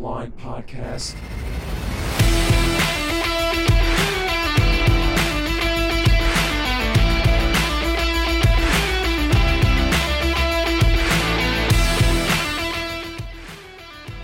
[0.00, 1.14] Line Podcast.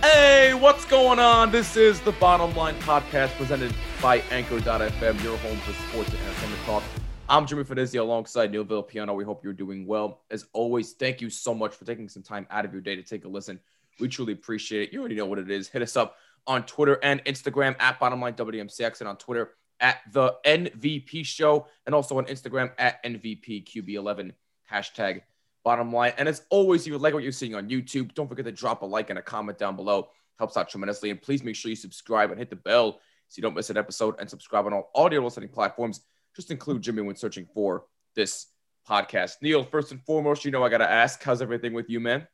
[0.01, 1.53] Hey, what's going on?
[1.53, 6.63] This is the Bottom Line Podcast presented by Anchor.fm, your home for sports and entertainment
[6.65, 6.83] talk.
[7.29, 9.15] I'm Jimmy Finizzi alongside Neil Villapiano.
[9.15, 10.23] We hope you're doing well.
[10.31, 13.03] As always, thank you so much for taking some time out of your day to
[13.03, 13.61] take a listen.
[13.99, 14.93] We truly appreciate it.
[14.93, 15.69] You already know what it is.
[15.69, 20.35] Hit us up on Twitter and Instagram at Bottomline WMCX and on Twitter at the
[20.45, 24.33] NVP Show and also on Instagram at NVPQB11
[24.71, 25.23] hashtag
[25.65, 26.13] Bottom Line.
[26.19, 28.83] And as always, if you like what you're seeing on YouTube, don't forget to drop
[28.83, 30.09] a like and a comment down below.
[30.39, 31.11] Helps out tremendously.
[31.11, 33.77] And please make sure you subscribe and hit the bell so you don't miss an
[33.77, 36.03] episode and subscribe on all audio listening platforms.
[36.35, 37.85] Just include Jimmy when searching for
[38.15, 38.47] this
[38.89, 39.37] podcast.
[39.43, 42.29] Neil, first and foremost, you know I got to ask, how's everything with you, man?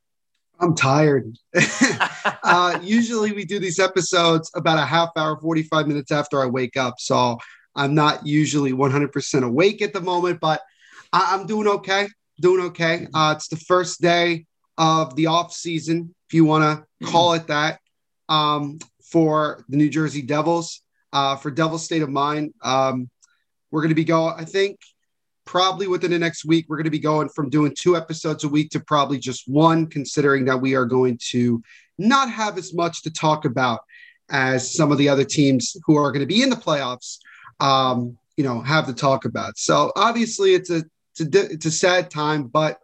[0.61, 1.37] I'm tired.
[2.43, 6.77] uh, usually we do these episodes about a half hour, 45 minutes after I wake
[6.77, 6.95] up.
[6.99, 7.39] So
[7.75, 10.61] I'm not usually 100% awake at the moment, but
[11.13, 12.09] I- am doing okay.
[12.41, 13.07] Doing okay.
[13.15, 14.47] Uh, it's the first day
[14.79, 17.79] of the off season, if you want to call it that,
[18.29, 20.81] um, for the New Jersey Devils.
[21.13, 23.11] Uh, for Devil's State of Mind, um,
[23.71, 24.79] we're going to be going, I think,
[25.45, 28.49] probably within the next week, we're going to be going from doing two episodes a
[28.49, 31.63] week to probably just one, considering that we are going to
[31.99, 33.81] not have as much to talk about
[34.31, 37.19] as some of the other teams who are going to be in the playoffs,
[37.61, 39.59] um, you know, have to talk about.
[39.59, 40.85] So obviously, it's a
[41.15, 42.79] it's a, it's a sad time, but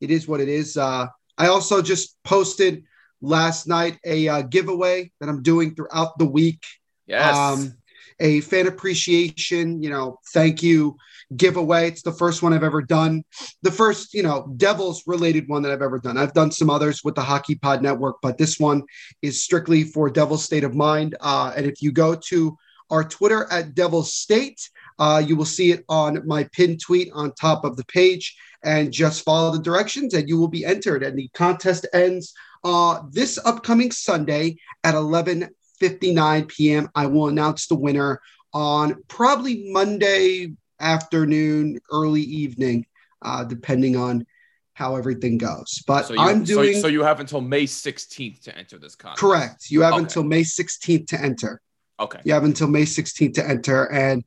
[0.00, 0.76] it is what it is.
[0.76, 1.06] Uh,
[1.38, 2.84] I also just posted
[3.22, 6.62] last night a uh, giveaway that I'm doing throughout the week.
[7.06, 7.34] Yes.
[7.34, 7.76] Um,
[8.18, 10.96] a fan appreciation, you know, thank you
[11.34, 11.88] giveaway.
[11.88, 13.24] It's the first one I've ever done.
[13.62, 16.16] The first, you know, Devils related one that I've ever done.
[16.16, 18.82] I've done some others with the Hockey Pod Network, but this one
[19.22, 21.16] is strictly for Devil's State of Mind.
[21.20, 22.56] Uh, and if you go to
[22.90, 27.32] our Twitter at Devil's State, uh, you will see it on my pinned tweet on
[27.32, 28.36] top of the page.
[28.62, 31.04] And just follow the directions, and you will be entered.
[31.04, 32.34] And the contest ends
[32.64, 36.88] uh, this upcoming Sunday at 11 59 p.m.
[36.94, 38.20] I will announce the winner
[38.52, 42.86] on probably Monday afternoon, early evening,
[43.22, 44.26] uh, depending on
[44.74, 45.82] how everything goes.
[45.86, 48.94] But so you, I'm doing so, so you have until May 16th to enter this
[48.94, 49.20] contest.
[49.20, 49.70] correct.
[49.70, 50.02] You have Okay.
[50.02, 51.60] until May 16th to enter.
[51.98, 52.20] Okay.
[52.24, 54.22] You have until May 16th to enter, and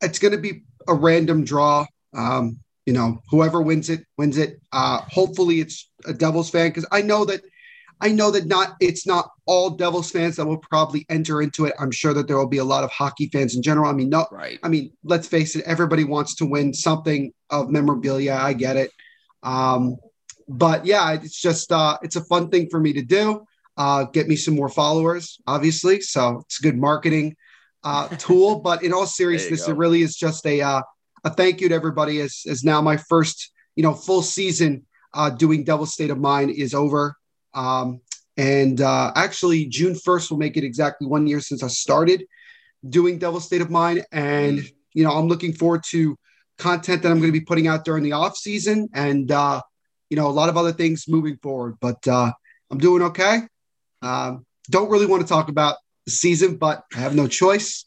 [0.00, 1.86] it's going to be a random draw.
[2.12, 4.60] Um, you know, whoever wins it wins it.
[4.72, 7.42] Uh, hopefully, it's a Devils fan because I know that
[8.02, 11.74] I know that not it's not all Devils fans that will probably enter into it.
[11.78, 13.88] I'm sure that there will be a lot of hockey fans in general.
[13.88, 14.58] I mean, no, Right.
[14.62, 18.34] I mean, let's face it, everybody wants to win something of memorabilia.
[18.34, 18.90] I get it.
[19.44, 19.96] Um,
[20.48, 23.46] but yeah, it's just uh, it's a fun thing for me to do.
[23.76, 26.00] Uh, get me some more followers, obviously.
[26.00, 27.36] So it's a good marketing
[27.84, 28.60] uh, tool.
[28.60, 30.82] but in all seriousness, it really is just a uh,
[31.24, 32.20] a thank you to everybody.
[32.20, 36.50] As as now my first you know full season uh, doing Devil State of Mind
[36.50, 37.16] is over.
[37.54, 38.00] Um,
[38.36, 42.24] and uh, actually, June 1st will make it exactly one year since I started
[42.88, 44.04] doing Devil State of Mind.
[44.10, 44.60] And,
[44.94, 46.16] you know, I'm looking forward to
[46.58, 49.60] content that I'm going to be putting out during the off season and, uh,
[50.10, 51.76] you know, a lot of other things moving forward.
[51.80, 52.32] But uh,
[52.70, 53.40] I'm doing okay.
[54.00, 55.76] Um, don't really want to talk about
[56.06, 57.84] the season, but I have no choice.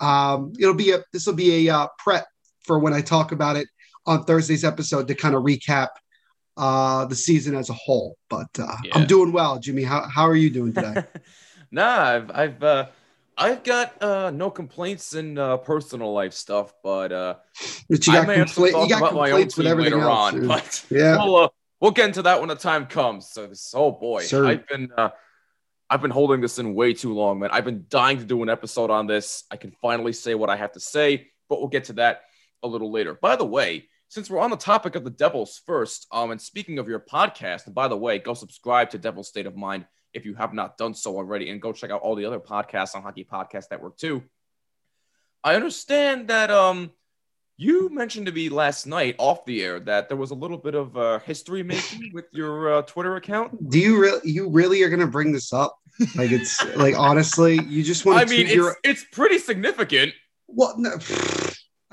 [0.00, 2.26] Um, it'll be a, this will be a uh, prep
[2.64, 3.68] for when I talk about it
[4.06, 5.88] on Thursday's episode to kind of recap
[6.56, 8.16] uh, the season as a whole.
[8.28, 8.92] But uh, Yeah.
[8.98, 9.82] I'm doing well, Jimmy.
[9.82, 11.04] How, how are you doing today?
[11.70, 12.86] nah, I've I've uh
[13.36, 17.34] I've got uh no complaints in uh personal life stuff, but uh
[17.88, 20.34] But you got, may have some compla- you got my complaints with everything later else.
[20.34, 21.16] on, but yeah.
[21.16, 21.48] we'll uh,
[21.80, 23.28] we'll get into that when the time comes.
[23.28, 24.24] So this oh boy.
[24.32, 25.10] I've been uh
[25.90, 27.50] I've been holding this in way too long, man.
[27.52, 29.44] I've been dying to do an episode on this.
[29.50, 32.22] I can finally say what I have to say, but we'll get to that
[32.62, 33.14] a little later.
[33.14, 36.78] By the way, since we're on the topic of the Devils first, um, and speaking
[36.78, 40.24] of your podcast, and by the way, go subscribe to Devil's State of Mind if
[40.24, 43.02] you have not done so already, and go check out all the other podcasts on
[43.02, 44.22] Hockey Podcast Network too.
[45.42, 46.92] I understand that um
[47.56, 50.76] you mentioned to me last night off the air that there was a little bit
[50.76, 53.68] of uh, history making with your uh, Twitter account.
[53.68, 55.76] Do you really you really are gonna bring this up?
[56.14, 60.12] Like it's like honestly, you just want I mean, toot your it's it's pretty significant.
[60.46, 60.78] What?
[60.78, 60.98] No,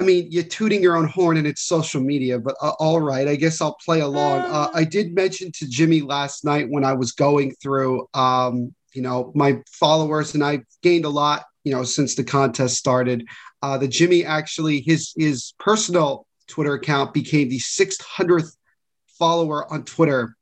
[0.01, 3.27] I mean, you're tooting your own horn and it's social media, but uh, all right,
[3.27, 4.39] I guess I'll play along.
[4.39, 9.03] Uh, I did mention to Jimmy last night when I was going through, um, you
[9.03, 13.27] know, my followers, and I've gained a lot, you know, since the contest started.
[13.62, 18.56] Uh, that Jimmy actually his his personal Twitter account became the 600th
[19.19, 20.36] follower on Twitter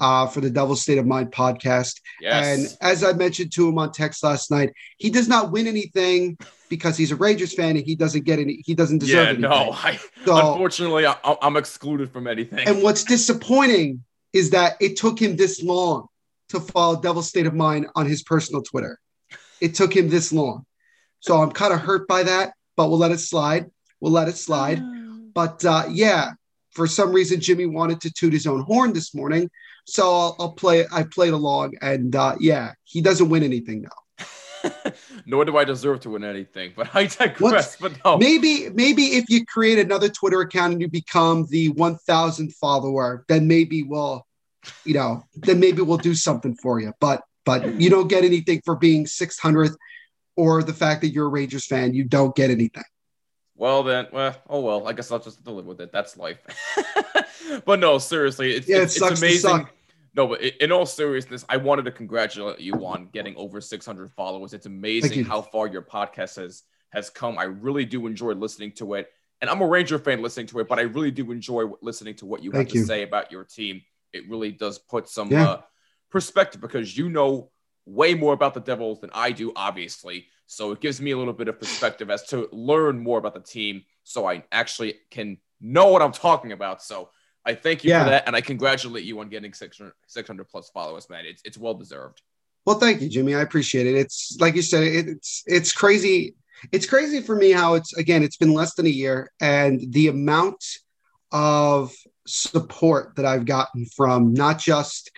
[0.00, 2.00] uh, for the Devil State of Mind podcast.
[2.20, 2.44] Yes.
[2.58, 6.36] And as I mentioned to him on text last night, he does not win anything
[6.68, 8.62] because he's a Rangers fan and he doesn't get any.
[8.64, 9.42] He doesn't deserve yeah, anything.
[9.42, 9.72] no.
[9.72, 12.66] I, So- unfortunately, I, I'm excluded from anything.
[12.66, 16.08] And what's disappointing is that it took him this long
[16.50, 18.98] to follow Devil State of Mind on his personal Twitter.
[19.60, 20.64] It took him this long.
[21.20, 23.70] So I'm kind of hurt by that, but we'll let it slide.
[24.00, 24.82] We'll let it slide.
[25.36, 26.30] But uh, yeah,
[26.70, 29.50] for some reason, Jimmy wanted to toot his own horn this morning.
[29.86, 30.84] So I'll, I'll play.
[30.92, 34.70] I played along, and uh, yeah, he doesn't win anything now.
[35.26, 37.76] Nor do I deserve to win anything, but I digress.
[37.76, 42.52] But no, Maybe, maybe if you create another Twitter account and you become the 1,000
[42.54, 44.26] follower, then maybe we'll,
[44.84, 46.92] you know, then maybe we'll do something for you.
[47.00, 49.76] But but you don't get anything for being 600th
[50.34, 51.94] or the fact that you're a Rangers fan.
[51.94, 52.82] You don't get anything.
[53.54, 54.88] well then, well, oh well.
[54.88, 55.92] I guess I'll just live with it.
[55.92, 56.38] That's life.
[57.64, 59.68] but no, seriously, it's, Yeah, it it's, it's sucks to amazing.
[60.16, 64.54] No, but in all seriousness, I wanted to congratulate you on getting over 600 followers.
[64.54, 67.36] It's amazing how far your podcast has has come.
[67.38, 69.10] I really do enjoy listening to it,
[69.42, 72.26] and I'm a Ranger fan listening to it, but I really do enjoy listening to
[72.26, 73.82] what you Thank have to say about your team.
[74.14, 75.44] It really does put some Yeah.
[75.44, 75.60] uh,
[76.10, 77.50] perspective because you know
[77.84, 80.28] way more about the Devils than I do, obviously.
[80.46, 83.40] So it gives me a little bit of perspective as to learn more about the
[83.40, 86.82] team, so I actually can know what I'm talking about.
[86.82, 87.10] So
[87.46, 88.04] I thank you Yeah.
[88.04, 91.24] for that, and I congratulate you on getting 600, 600 plus followers, man.
[91.24, 92.20] It's it's well deserved.
[92.66, 93.34] Well, thank you, Jimmy.
[93.34, 93.94] I appreciate it.
[93.94, 96.34] It's like you said, it, it's it's crazy.
[96.72, 98.22] It's crazy for me how it's again.
[98.24, 100.62] It's been less than a year, and the amount
[101.30, 101.94] of
[102.26, 105.10] support that I've gotten from not just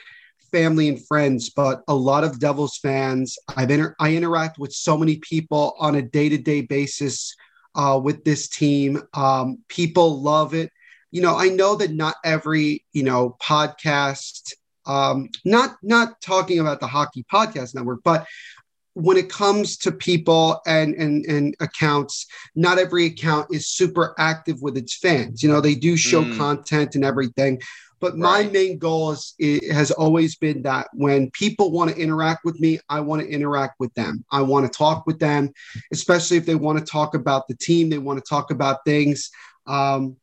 [0.53, 3.39] family and friends, but a lot of Devils fans.
[3.57, 7.35] I've inter- I interact with so many people on a day to day basis
[7.75, 9.03] uh, with this team.
[9.15, 10.71] Um, people love it.
[11.10, 14.52] You know, I know that not every you know podcast
[14.87, 18.26] um, not not talking about the hockey podcast network, but
[18.94, 22.26] when it comes to people and, and and accounts,
[22.56, 25.43] not every account is super active with its fans.
[25.43, 26.37] You know, they do show Mm.
[26.37, 27.60] content and everything.
[28.00, 32.44] But my main goal is, it has always been that when people want to interact
[32.44, 34.25] with me, I want to interact with them.
[34.31, 35.50] I want to talk with them,
[35.93, 39.31] especially if they want to talk about the team, they want to talk about things.
[39.66, 40.16] Um,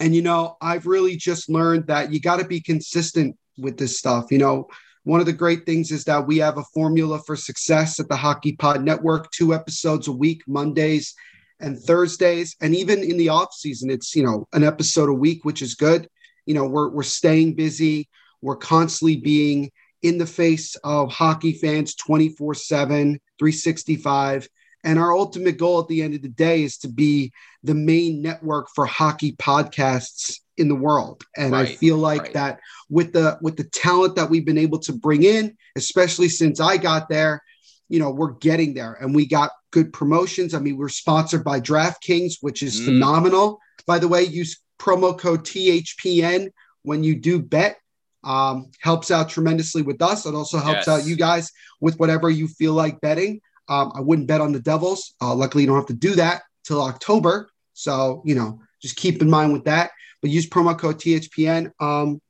[0.00, 3.98] and you know, I've really just learned that you got to be consistent with this
[3.98, 4.32] stuff.
[4.32, 4.68] You know,
[5.04, 8.16] one of the great things is that we have a formula for success at the
[8.16, 11.14] Hockey Pod Network, two episodes a week, Mondays
[11.60, 12.56] and Thursdays.
[12.60, 15.74] And even in the off season, it's, you know, an episode a week, which is
[15.74, 16.08] good.
[16.46, 18.08] You know, we're, we're staying busy.
[18.40, 19.70] We're constantly being
[20.02, 24.48] in the face of hockey fans 24 7, 365.
[24.84, 27.32] And our ultimate goal at the end of the day is to be
[27.62, 31.22] the main network for hockey podcasts in the world.
[31.36, 32.32] And I feel like right.
[32.34, 36.60] that with the with the talent that we've been able to bring in, especially since
[36.60, 37.42] I got there,
[37.88, 40.54] you know, we're getting there and we got good promotions.
[40.54, 42.84] I mean, we're sponsored by DraftKings, which is Mm.
[42.86, 43.58] phenomenal.
[43.86, 46.50] By the way, use promo code THPN
[46.82, 47.76] when you do bet.
[48.22, 50.26] Um, helps out tremendously with us.
[50.26, 50.88] It also helps Yes.
[50.88, 51.50] out you guys
[51.80, 53.40] with whatever you feel like betting.
[53.70, 55.14] Um, I wouldn't bet on the Devils.
[55.22, 57.48] Uh, luckily, you don't have to do that till October.
[57.72, 59.92] So, you know, just keep in mind with that.
[60.20, 61.70] But use promo code THPN.
[61.80, 62.20] Um,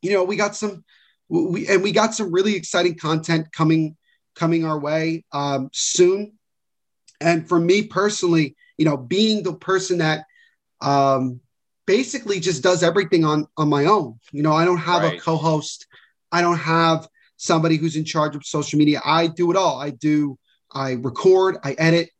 [0.00, 0.84] you know, we got some,
[1.28, 3.96] we and we got some really exciting content coming
[4.34, 6.32] coming our way um, soon.
[7.20, 10.24] And for me personally, you know, being the person that
[10.80, 11.40] um,
[11.86, 14.20] basically just does everything on on my own.
[14.32, 15.86] You know, I don't have a co-host.
[16.30, 19.00] I don't have somebody who's in charge of social media.
[19.04, 19.80] I do it all.
[19.80, 20.38] I do.
[20.72, 21.56] I record.
[21.64, 22.10] I edit.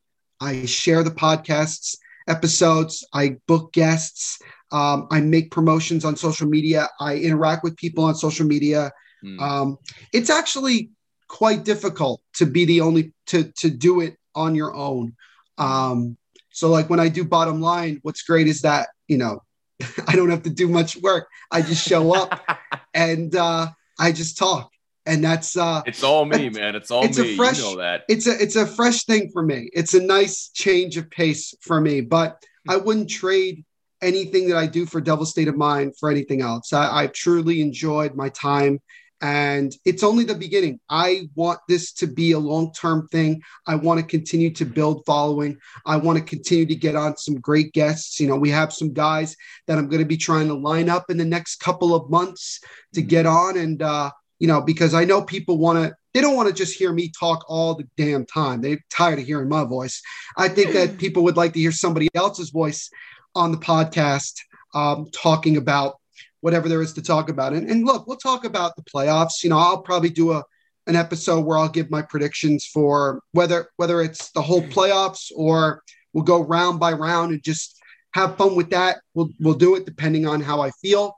[0.40, 1.96] I share the podcasts
[2.28, 3.06] episodes.
[3.12, 4.38] I book guests.
[4.70, 6.88] Um, I make promotions on social media.
[7.00, 8.92] I interact with people on social media.
[9.22, 9.40] Hmm.
[9.40, 9.78] Um,
[10.12, 10.90] it's actually
[11.26, 15.16] quite difficult to be the only to to do it on your own.
[15.56, 16.16] Um,
[16.50, 19.42] so like when I do bottom line, what's great is that you know
[20.06, 21.28] I don't have to do much work.
[21.50, 22.40] I just show up
[22.94, 24.70] and uh, I just talk,
[25.08, 26.76] and that's uh, it's all me, man.
[26.76, 27.36] It's all It's a me.
[27.36, 28.04] fresh- you know that.
[28.08, 29.70] it's a it's a fresh thing for me.
[29.72, 33.64] It's a nice change of pace for me, but I wouldn't trade
[34.02, 36.72] anything that I do for Devil State of Mind for anything else.
[36.72, 38.80] I, I truly enjoyed my time,
[39.20, 40.78] and it's only the beginning.
[40.88, 43.40] I want this to be a long term thing.
[43.66, 45.56] I want to continue to build following.
[45.86, 48.20] I want to continue to get on some great guests.
[48.20, 49.34] You know, we have some guys
[49.66, 52.60] that I'm going to be trying to line up in the next couple of months
[52.94, 56.36] to get on, and uh, you know, because I know people want to they don't
[56.36, 58.60] want to just hear me talk all the damn time.
[58.60, 60.02] They're tired of hearing my voice.
[60.36, 62.90] I think that people would like to hear somebody else's voice
[63.34, 64.34] on the podcast
[64.74, 65.96] um, talking about
[66.40, 67.52] whatever there is to talk about.
[67.52, 69.42] And, and look, we'll talk about the playoffs.
[69.42, 70.44] You know, I'll probably do a
[70.86, 75.82] an episode where I'll give my predictions for whether whether it's the whole playoffs or
[76.12, 77.78] we'll go round by round and just
[78.12, 79.00] have fun with that.
[79.14, 81.14] We'll we'll do it depending on how I feel.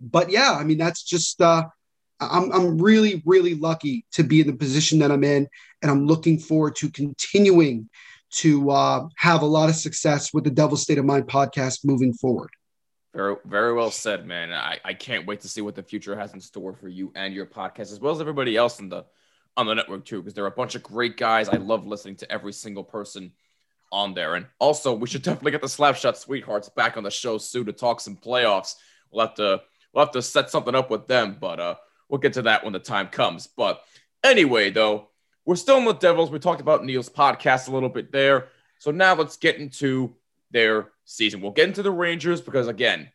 [0.00, 1.64] But yeah, I mean that's just uh
[2.20, 5.48] I'm I'm really really lucky to be in the position that I'm in
[5.82, 7.88] and I'm looking forward to continuing
[8.34, 12.12] to uh, have a lot of success with the Devil State of Mind podcast moving
[12.12, 12.50] forward.
[13.14, 14.52] Very, very well said, man.
[14.52, 17.32] I, I can't wait to see what the future has in store for you and
[17.32, 19.04] your podcast, as well as everybody else in the
[19.56, 21.48] on the network too, because there are a bunch of great guys.
[21.48, 23.30] I love listening to every single person
[23.92, 24.34] on there.
[24.34, 27.72] And also, we should definitely get the Slapshot Sweethearts back on the show soon to
[27.72, 28.74] talk some playoffs.
[29.12, 29.60] We'll have to
[29.92, 31.74] we'll have to set something up with them, but uh,
[32.14, 33.48] we'll get to that when the time comes.
[33.48, 33.82] But
[34.22, 35.08] anyway, though,
[35.44, 36.30] we're still in the Devils.
[36.30, 38.50] We talked about Neil's podcast a little bit there.
[38.78, 40.14] So now let's get into
[40.52, 41.40] their season.
[41.40, 43.10] We'll get into the Rangers because, again,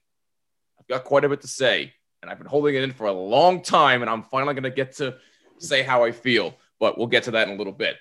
[0.78, 3.14] I've got quite a bit to say, and I've been holding it in for a
[3.14, 5.16] long time, and I'm finally going to get to
[5.60, 6.58] say how I feel.
[6.78, 7.96] But we'll get to that in a little bit.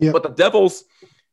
[0.00, 0.12] Yep.
[0.12, 0.82] But the Devils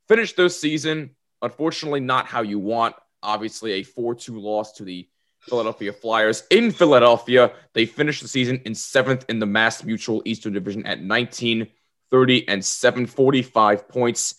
[0.08, 2.94] finished their season, unfortunately, not how you want.
[3.24, 5.10] Obviously, a 4 2 loss to the
[5.48, 7.52] Philadelphia Flyers in Philadelphia.
[7.74, 11.68] They finished the season in seventh in the Mass Mutual Eastern Division at 19
[12.12, 14.36] 30 and 745 points.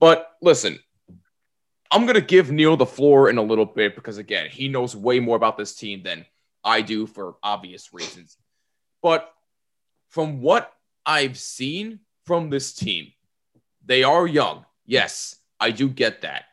[0.00, 0.78] But listen,
[1.90, 4.96] I'm going to give Neil the floor in a little bit because, again, he knows
[4.96, 6.26] way more about this team than
[6.64, 8.36] I do for obvious reasons.
[9.02, 9.32] But
[10.08, 10.72] from what
[11.04, 13.12] I've seen from this team,
[13.84, 14.64] they are young.
[14.84, 16.44] Yes, I do get that.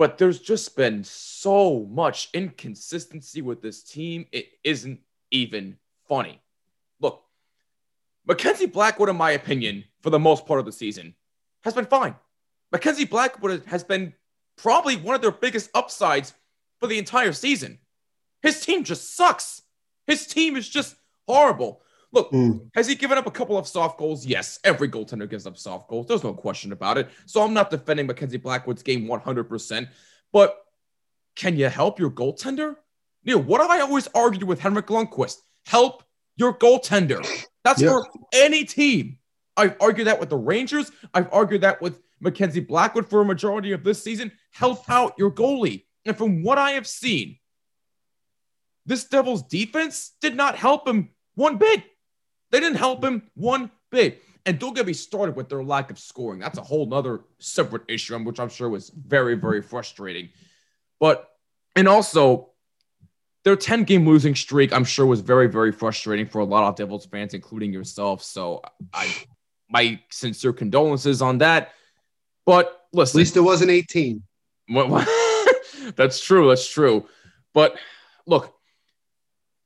[0.00, 4.24] But there's just been so much inconsistency with this team.
[4.32, 4.98] It isn't
[5.30, 5.76] even
[6.08, 6.40] funny.
[7.00, 7.22] Look,
[8.26, 11.14] Mackenzie Blackwood, in my opinion, for the most part of the season,
[11.64, 12.14] has been fine.
[12.72, 14.14] Mackenzie Blackwood has been
[14.56, 16.32] probably one of their biggest upsides
[16.78, 17.78] for the entire season.
[18.40, 19.60] His team just sucks.
[20.06, 20.96] His team is just
[21.28, 21.82] horrible.
[22.12, 22.68] Look, mm.
[22.74, 24.26] has he given up a couple of soft goals?
[24.26, 26.06] Yes, every goaltender gives up soft goals.
[26.06, 27.08] There's no question about it.
[27.26, 29.88] So I'm not defending Mackenzie Blackwood's game 100%.
[30.32, 30.56] But
[31.36, 32.76] can you help your goaltender?
[33.24, 35.36] Neil, what have I always argued with Henrik Lundqvist?
[35.66, 36.02] Help
[36.36, 37.24] your goaltender.
[37.64, 37.90] That's yep.
[37.90, 39.18] for any team.
[39.56, 40.90] I've argued that with the Rangers.
[41.12, 44.32] I've argued that with Mackenzie Blackwood for a majority of this season.
[44.52, 45.84] Help out your goalie.
[46.06, 47.38] And from what I have seen,
[48.86, 51.84] this Devils defense did not help him one bit.
[52.50, 54.22] They didn't help him one bit.
[54.46, 56.40] And don't get me started with their lack of scoring.
[56.40, 60.30] That's a whole nother separate issue, um, which I'm sure was very, very frustrating.
[60.98, 61.28] But,
[61.76, 62.50] and also,
[63.44, 66.76] their 10 game losing streak, I'm sure, was very, very frustrating for a lot of
[66.76, 68.22] Devils fans, including yourself.
[68.22, 69.14] So I
[69.70, 71.72] my sincere condolences on that.
[72.44, 73.18] But listen.
[73.18, 74.22] At least it wasn't 18.
[75.96, 76.48] that's true.
[76.48, 77.06] That's true.
[77.54, 77.76] But
[78.26, 78.54] look,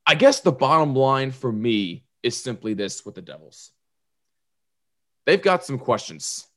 [0.05, 3.71] I guess the bottom line for me is simply this with the Devils.
[5.25, 6.47] They've got some questions.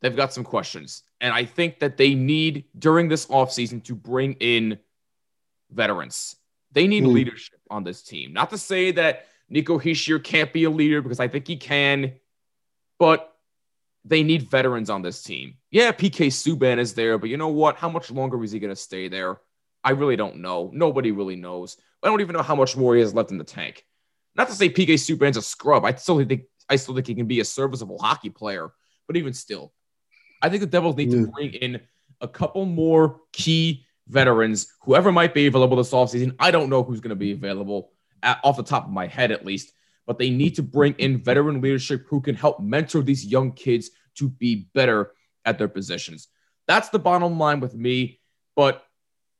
[0.00, 1.02] They've got some questions.
[1.20, 4.78] And I think that they need during this offseason to bring in
[5.70, 6.36] veterans.
[6.72, 7.12] They need mm.
[7.12, 8.32] leadership on this team.
[8.32, 12.14] Not to say that Nico Hischier can't be a leader because I think he can,
[12.98, 13.32] but
[14.04, 15.54] they need veterans on this team.
[15.70, 17.76] Yeah, PK Subban is there, but you know what?
[17.76, 19.40] How much longer is he going to stay there?
[19.82, 20.70] I really don't know.
[20.72, 21.76] Nobody really knows.
[22.02, 23.84] I don't even know how much more he has left in the tank.
[24.36, 25.84] Not to say PK Subban's a scrub.
[25.84, 28.70] I still think I still think he can be a serviceable hockey player,
[29.06, 29.72] but even still,
[30.42, 31.32] I think the Devils need to mm.
[31.32, 31.80] bring in
[32.20, 36.34] a couple more key veterans, whoever might be available this offseason.
[36.38, 39.30] I don't know who's going to be available at, off the top of my head,
[39.30, 39.72] at least,
[40.06, 43.90] but they need to bring in veteran leadership who can help mentor these young kids
[44.16, 45.12] to be better
[45.44, 46.28] at their positions.
[46.66, 48.20] That's the bottom line with me.
[48.54, 48.84] But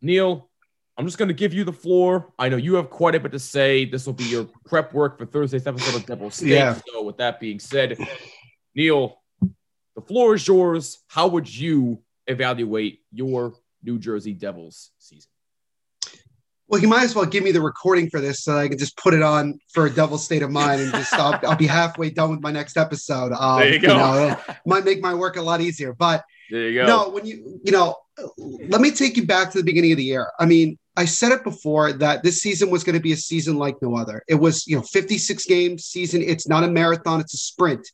[0.00, 0.50] Neil,
[0.98, 2.32] I'm just going to give you the floor.
[2.38, 3.84] I know you have quite a bit to say.
[3.84, 6.48] This will be your prep work for Thursday's episode of Devil State.
[6.48, 6.78] Yeah.
[6.92, 7.98] So, with that being said,
[8.74, 9.20] Neil,
[9.94, 10.98] the floor is yours.
[11.08, 15.30] How would you evaluate your New Jersey Devils season?
[16.68, 18.96] Well, you might as well give me the recording for this so I can just
[18.96, 22.10] put it on for a devil state of mind and just I'll, I'll be halfway
[22.10, 23.32] done with my next episode.
[23.32, 23.88] Um, there you go.
[23.88, 25.92] You know, might make my work a lot easier.
[25.92, 26.86] But there you go.
[26.86, 27.94] No, when you you know,
[28.38, 30.28] let me take you back to the beginning of the year.
[30.40, 33.58] I mean, I said it before that this season was going to be a season
[33.58, 34.22] like no other.
[34.28, 36.22] It was, you know, 56 game season.
[36.22, 37.86] It's not a marathon, it's a sprint.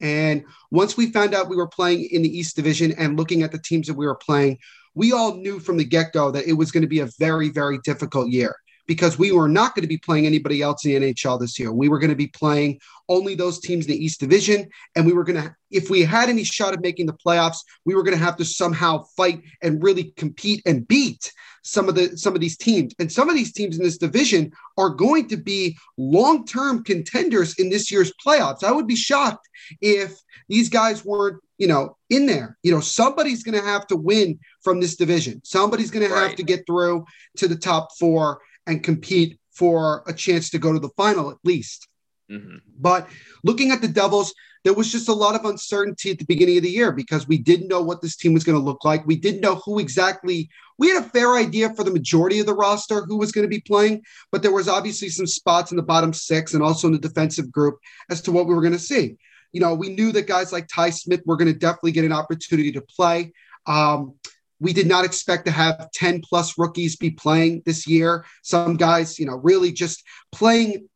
[0.00, 3.52] And once we found out we were playing in the East Division and looking at
[3.52, 4.58] the teams that we were playing,
[4.94, 7.50] we all knew from the get go that it was going to be a very,
[7.50, 8.56] very difficult year.
[8.88, 11.70] Because we were not going to be playing anybody else in the NHL this year.
[11.70, 14.68] We were going to be playing only those teams in the East Division.
[14.96, 17.94] And we were going to, if we had any shot of making the playoffs, we
[17.94, 22.16] were going to have to somehow fight and really compete and beat some of the
[22.16, 22.94] some of these teams.
[22.98, 27.68] And some of these teams in this division are going to be long-term contenders in
[27.68, 28.64] this year's playoffs.
[28.64, 29.46] I would be shocked
[29.82, 30.18] if
[30.48, 32.56] these guys weren't, you know, in there.
[32.62, 35.42] You know, somebody's going to have to win from this division.
[35.44, 37.04] Somebody's going to have to get through
[37.36, 41.38] to the top 4 and compete for a chance to go to the final at
[41.42, 41.88] least.
[42.30, 42.58] Mm-hmm.
[42.78, 43.08] But
[43.42, 44.32] looking at the Devils,
[44.64, 47.38] there was just a lot of uncertainty at the beginning of the year because we
[47.38, 49.06] didn't know what this team was going to look like.
[49.06, 50.48] We didn't know who exactly.
[50.78, 53.48] We had a fair idea for the majority of the roster who was going to
[53.48, 56.92] be playing, but there was obviously some spots in the bottom six and also in
[56.92, 57.78] the defensive group
[58.10, 59.16] as to what we were going to see.
[59.52, 62.12] You know, we knew that guys like Ty Smith were going to definitely get an
[62.12, 63.32] opportunity to play.
[63.66, 64.14] Um,
[64.60, 68.24] we did not expect to have 10 plus rookies be playing this year.
[68.42, 70.88] Some guys, you know, really just playing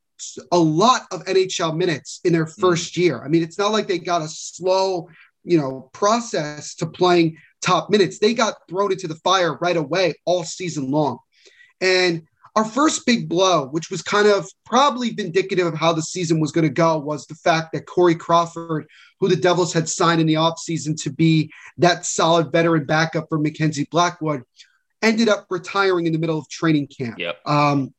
[0.50, 2.96] a lot of NHL minutes in their 1st mm.
[2.96, 3.22] year.
[3.22, 5.08] I mean, it's not like they got a slow,
[5.44, 8.18] you know, process to playing top minutes.
[8.18, 11.18] They got thrown into the fire right away all season long.
[11.80, 16.38] And our first big blow, which was kind of probably vindicative of how the season
[16.38, 18.86] was going to go, was the fact that Corey Crawford,
[19.20, 23.38] who the Devils had signed in the offseason to be that solid veteran backup for
[23.38, 24.42] Mackenzie Blackwood,
[25.00, 27.18] ended up retiring in the middle of training camp.
[27.18, 27.38] Yep.
[27.46, 27.94] Um,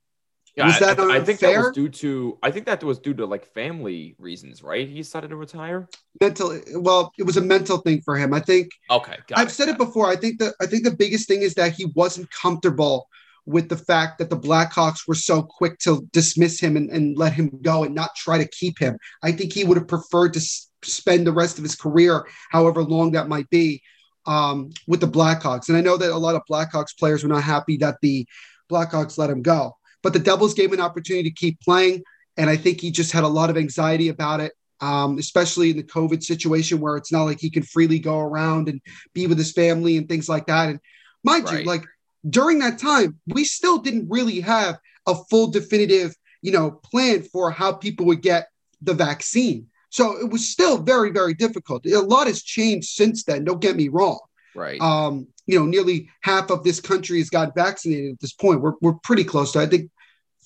[0.55, 3.15] yeah, was that I, I, think that was due to I think that was due
[3.15, 4.87] to like family reasons, right?
[4.87, 5.89] He decided to retire.
[6.21, 8.35] Mental, well, it was a mental thing for him.
[8.35, 8.69] I think.
[8.91, 10.07] Okay, I've it, said it before.
[10.07, 13.09] I think that I think the biggest thing is that he wasn't comfortable
[13.45, 17.33] with the fact that the Blackhawks were so quick to dismiss him and, and let
[17.33, 18.97] him go and not try to keep him.
[19.21, 22.83] I think he would have preferred to s- spend the rest of his career, however
[22.83, 23.81] long that might be,
[24.25, 25.67] um, with the Blackhawks.
[25.67, 28.25] And I know that a lot of Blackhawks players were not happy that the
[28.71, 29.75] Blackhawks let him go.
[30.01, 32.03] But the Devils gave him an opportunity to keep playing.
[32.37, 35.77] And I think he just had a lot of anxiety about it, um, especially in
[35.77, 38.81] the COVID situation where it's not like he can freely go around and
[39.13, 40.69] be with his family and things like that.
[40.69, 40.79] And
[41.23, 41.59] mind right.
[41.59, 41.83] you, like
[42.29, 47.51] during that time, we still didn't really have a full definitive, you know, plan for
[47.51, 48.47] how people would get
[48.81, 49.67] the vaccine.
[49.89, 51.85] So it was still very, very difficult.
[51.85, 53.43] A lot has changed since then.
[53.43, 54.19] Don't get me wrong.
[54.55, 54.81] Right.
[54.81, 58.61] Um, you know, nearly half of this country has got vaccinated at this point.
[58.61, 59.91] We're, we're pretty close to, I think,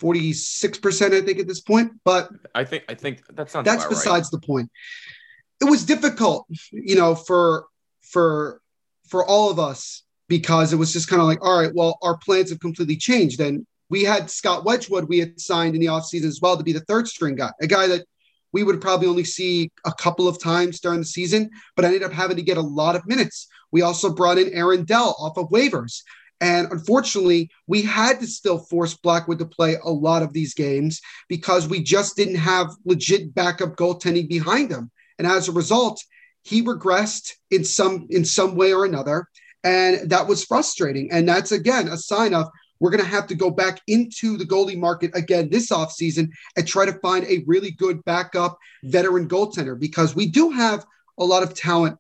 [0.01, 1.93] 46%, I think, at this point.
[2.03, 4.41] But I think, I think that sounds that's besides right.
[4.41, 4.71] the point.
[5.61, 7.65] It was difficult, you know, for,
[8.01, 8.61] for,
[9.07, 12.17] for all of us because it was just kind of like, all right, well, our
[12.17, 13.39] plans have completely changed.
[13.39, 16.73] And we had Scott Wedgewood, we had signed in the offseason as well to be
[16.73, 18.05] the third string guy, a guy that
[18.53, 22.11] we would probably only see a couple of times during the season, but ended up
[22.11, 23.47] having to get a lot of minutes.
[23.71, 26.01] We also brought in Aaron Dell off of waivers.
[26.39, 31.01] And unfortunately, we had to still force Blackwood to play a lot of these games
[31.27, 34.91] because we just didn't have legit backup goaltending behind him.
[35.17, 36.01] And as a result,
[36.43, 39.27] he regressed in some in some way or another.
[39.67, 41.11] And that was frustrating.
[41.11, 42.47] And that's again a sign of
[42.79, 46.65] we're going to have to go back into the goalie market again this offseason and
[46.67, 50.85] try to find a really good backup veteran goaltender because we do have
[51.17, 51.97] a lot of talent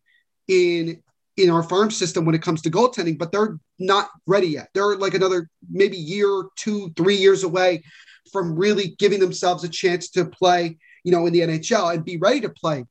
[0.47, 1.01] in
[1.35, 4.69] in our farm system when it comes to goaltending, but they're not ready yet.
[4.73, 7.83] They're like another maybe year, two, three years away
[8.31, 12.17] from really giving themselves a chance to play, you know, in the NHL and be
[12.17, 12.85] ready to play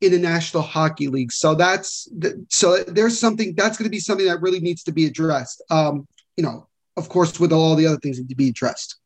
[0.00, 1.32] in the National Hockey League.
[1.32, 2.08] So that's
[2.48, 5.62] so there's something that's going to be something that really needs to be addressed.
[5.70, 8.96] Um, you know, of course, with all the other things that need to be addressed.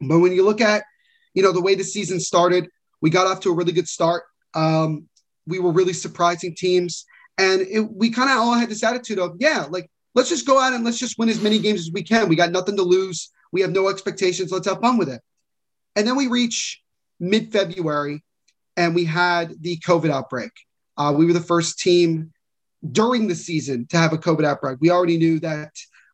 [0.00, 0.84] But when you look at,
[1.34, 2.68] you know, the way the season started,
[3.00, 4.24] we got off to a really good start.
[4.54, 5.08] Um,
[5.46, 7.04] we were really surprising teams.
[7.38, 10.60] And it, we kind of all had this attitude of, yeah, like, let's just go
[10.60, 12.28] out and let's just win as many games as we can.
[12.28, 13.30] We got nothing to lose.
[13.52, 14.52] We have no expectations.
[14.52, 15.22] Let's have fun with it.
[15.96, 16.82] And then we reach
[17.18, 18.22] mid February
[18.78, 20.52] and we had the COVID outbreak.
[20.96, 22.32] Uh, we were the first team
[22.92, 24.78] during the season to have a COVID outbreak.
[24.80, 25.72] We already knew that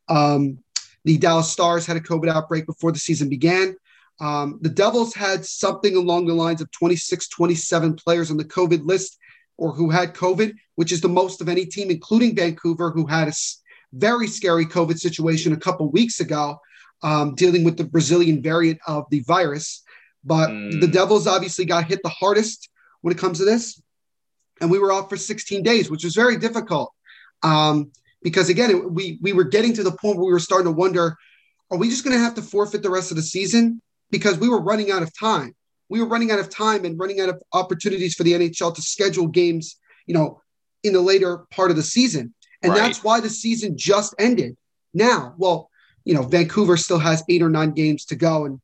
[0.08, 0.58] um,
[1.04, 3.76] the Dallas Stars had a COVID outbreak before the season began.
[4.18, 8.86] Um, the Devils had something along the lines of 26, 27 players on the COVID
[8.86, 9.18] list
[9.58, 13.28] or who had COVID, which is the most of any team, including Vancouver, who had
[13.28, 13.32] a
[13.92, 16.58] very scary COVID situation a couple weeks ago,
[17.02, 19.82] um, dealing with the Brazilian variant of the virus.
[20.24, 20.80] But mm.
[20.80, 22.70] the Devils obviously got hit the hardest
[23.02, 23.80] when it comes to this.
[24.60, 26.92] And we were off for 16 days, which was very difficult.
[27.42, 27.90] Um,
[28.22, 30.72] because again, it, we we were getting to the point where we were starting to
[30.72, 31.16] wonder,
[31.70, 33.82] are we just going to have to forfeit the rest of the season?
[34.10, 35.54] Because we were running out of time
[35.88, 38.82] we were running out of time and running out of opportunities for the NHL to
[38.82, 40.40] schedule games, you know,
[40.82, 42.34] in the later part of the season.
[42.62, 42.78] And right.
[42.78, 44.56] that's why the season just ended
[44.92, 45.34] now.
[45.36, 45.70] Well,
[46.04, 48.60] you know, Vancouver still has eight or nine games to go, and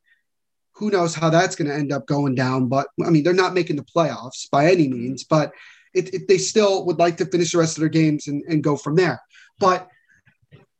[0.80, 2.66] who knows how that's going to end up going down.
[2.66, 5.52] But I mean, they're not making the playoffs by any means, but
[5.92, 8.64] it, it, they still would like to finish the rest of their games and, and
[8.64, 9.20] go from there.
[9.58, 9.88] But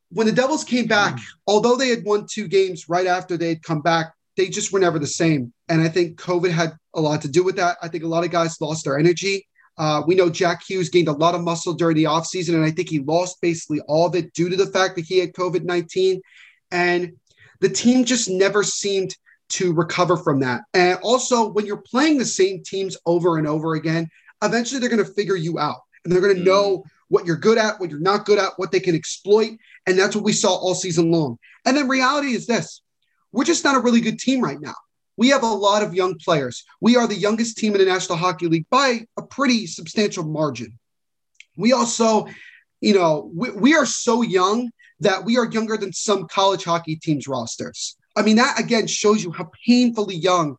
[0.09, 3.63] when the Devils came back, although they had won two games right after they had
[3.63, 5.53] come back, they just were never the same.
[5.69, 7.77] And I think COVID had a lot to do with that.
[7.83, 9.47] I think a lot of guys lost their energy.
[9.77, 12.71] Uh, we know Jack Hughes gained a lot of muscle during the offseason, and I
[12.71, 15.65] think he lost basically all of it due to the fact that he had COVID
[15.65, 16.23] 19.
[16.71, 17.13] And
[17.61, 19.15] the team just never seemed
[19.51, 20.63] to recover from that.
[20.75, 24.09] And also, when you're playing the same teams over and over again,
[24.43, 26.47] eventually they're going to figure you out and they're going to mm.
[26.47, 29.59] know what you're good at, what you're not good at, what they can exploit.
[29.87, 31.39] And that's what we saw all season long.
[31.67, 32.83] And then reality is this
[33.33, 34.75] we're just not a really good team right now.
[35.17, 36.65] We have a lot of young players.
[36.81, 40.79] We are the youngest team in the National Hockey League by a pretty substantial margin.
[41.57, 42.27] We also,
[42.81, 46.97] you know, we, we are so young that we are younger than some college hockey
[46.97, 47.97] teams' rosters.
[48.17, 50.57] I mean, that again shows you how painfully young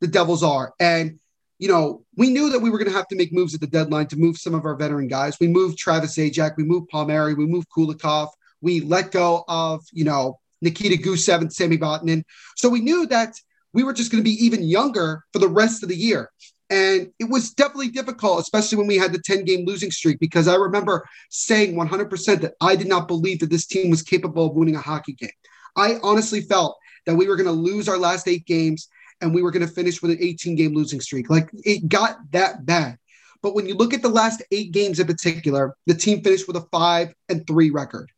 [0.00, 0.72] the Devils are.
[0.80, 1.18] And,
[1.58, 3.66] you know, we knew that we were going to have to make moves at the
[3.66, 5.38] deadline to move some of our veteran guys.
[5.40, 8.28] We moved Travis Zajac, we moved Palmieri, we moved Kulikov,
[8.60, 12.24] we let go of, you know, Nikita Gusev and Sami Vatanen.
[12.56, 13.34] So we knew that
[13.72, 16.30] we were just going to be even younger for the rest of the year.
[16.70, 20.48] And it was definitely difficult, especially when we had the 10 game losing streak, because
[20.48, 24.54] I remember saying 100% that I did not believe that this team was capable of
[24.54, 25.30] winning a hockey game.
[25.76, 28.88] I honestly felt that we were going to lose our last eight games
[29.20, 31.30] and we were going to finish with an 18 game losing streak.
[31.30, 32.98] Like it got that bad.
[33.42, 36.56] But when you look at the last eight games in particular, the team finished with
[36.56, 38.10] a five and three record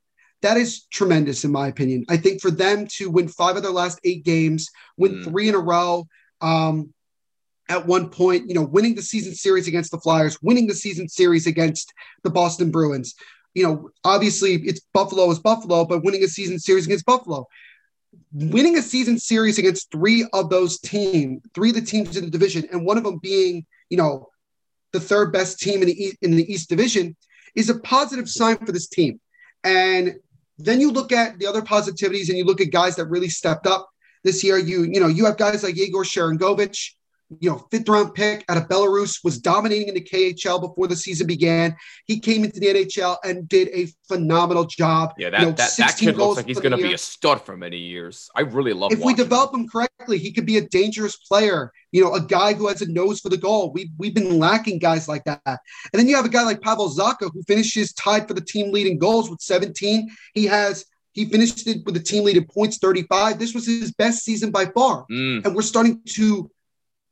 [0.42, 2.04] that is tremendous in my opinion.
[2.08, 5.24] I think for them to win five of their last eight games, win mm.
[5.24, 6.06] three in a row,
[6.40, 6.92] um,
[7.68, 11.08] at one point, you know, winning the season series against the Flyers, winning the season
[11.08, 13.16] series against the Boston Bruins.
[13.54, 17.46] You know, obviously it's Buffalo is Buffalo, but winning a season series against Buffalo,
[18.32, 22.30] winning a season series against three of those teams, three of the teams in the
[22.30, 24.28] division, and one of them being, you know,
[24.92, 27.16] the third best team in the East, in the East Division,
[27.54, 29.20] is a positive sign for this team.
[29.64, 30.16] And
[30.58, 33.66] then you look at the other positivities and you look at guys that really stepped
[33.66, 33.88] up
[34.24, 34.58] this year.
[34.58, 36.92] You, you know, you have guys like Yegor Sharangovich,
[37.40, 40.96] you know, fifth round pick out of Belarus, was dominating in the KHL before the
[40.96, 41.76] season began.
[42.06, 45.14] He came into the NHL and did a phenomenal job.
[45.18, 47.40] Yeah, that, you know, that, that kid looks like he's going to be a stud
[47.42, 48.30] for many years.
[48.36, 48.92] I really love.
[48.92, 49.60] If we develop him.
[49.60, 51.72] him correctly, he could be a dangerous player.
[51.92, 53.72] You know, a guy who has a nose for the goal.
[53.72, 55.40] We've we've been lacking guys like that.
[55.46, 55.58] And
[55.92, 58.98] then you have a guy like Pavel Zacha who finishes tied for the team leading
[58.98, 60.08] goals with 17.
[60.34, 60.84] He has
[61.16, 63.38] he finished it with the team lead in points 35.
[63.38, 65.06] This was his best season by far.
[65.10, 65.46] Mm.
[65.46, 66.50] And we're starting to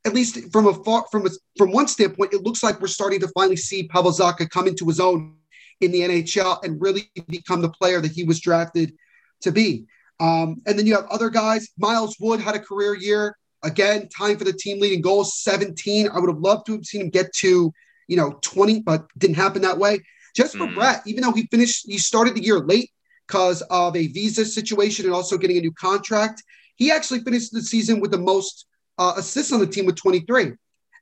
[0.05, 3.19] at least from a far, from a, from one standpoint, it looks like we're starting
[3.21, 5.35] to finally see Pavel Zacha come into his own
[5.81, 8.93] in the NHL and really become the player that he was drafted
[9.41, 9.85] to be.
[10.19, 11.69] Um, and then you have other guys.
[11.77, 13.35] Miles Wood had a career year.
[13.63, 16.07] Again, time for the team leading goals, 17.
[16.09, 17.73] I would have loved to have seen him get to,
[18.07, 19.99] you know, 20, but didn't happen that way.
[20.35, 20.75] Jesper mm.
[20.75, 22.91] Bratt, even though he finished, he started the year late
[23.27, 26.43] because of a visa situation and also getting a new contract.
[26.75, 30.53] He actually finished the season with the most uh, assists on the team with 23.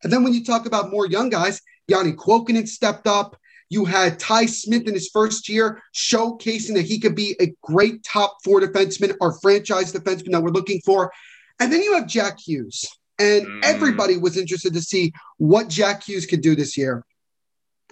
[0.04, 3.38] And then when you talk about more young guys, Janne Kuokkanen stepped up.
[3.70, 8.04] You had Ty Smith in his first year showcasing that he could be a great
[8.04, 11.12] top four defenseman or franchise defenseman that we're looking for.
[11.60, 12.86] And then you have Jack Hughes.
[13.20, 13.60] And mm.
[13.64, 17.06] everybody was interested to see what Jack Hughes could do this year.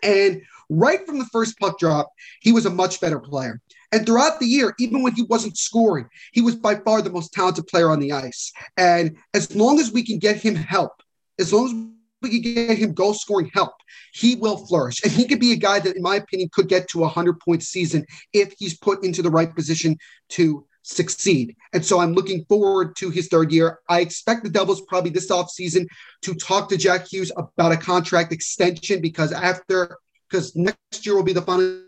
[0.04, 2.12] And right from the first puck drop,
[2.42, 3.62] he was a much better player.
[3.92, 7.34] And throughout the year, even when he wasn't scoring, he was by far the most
[7.34, 8.52] talented player on the ice.
[8.78, 10.94] And as long as we can get him help,
[11.40, 11.74] as long as
[12.22, 13.74] we can get him goal scoring help,
[14.14, 15.04] he will flourish.
[15.04, 17.40] And he could be a guy that, in my opinion, could get to a 100
[17.40, 19.98] point season if he's put into the right position
[20.30, 21.56] to succeed.
[21.74, 23.80] And so I'm looking forward to his third year.
[23.90, 25.88] I expect the Devils probably this offseason
[26.24, 29.98] to talk to Jack Hughes about a contract extension because after,
[30.30, 31.82] because next year will be the final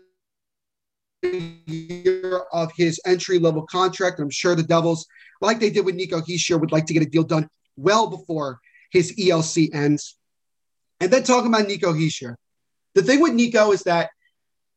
[1.24, 4.20] year of his entry level contract.
[4.20, 5.06] I'm sure the Devils,
[5.40, 8.60] like they did with Nico Hischier, would like to get a deal done well before
[8.90, 10.16] his ELC ends.
[11.00, 12.36] And then talking about Nico Hischier,
[12.94, 14.10] the thing with Nico is that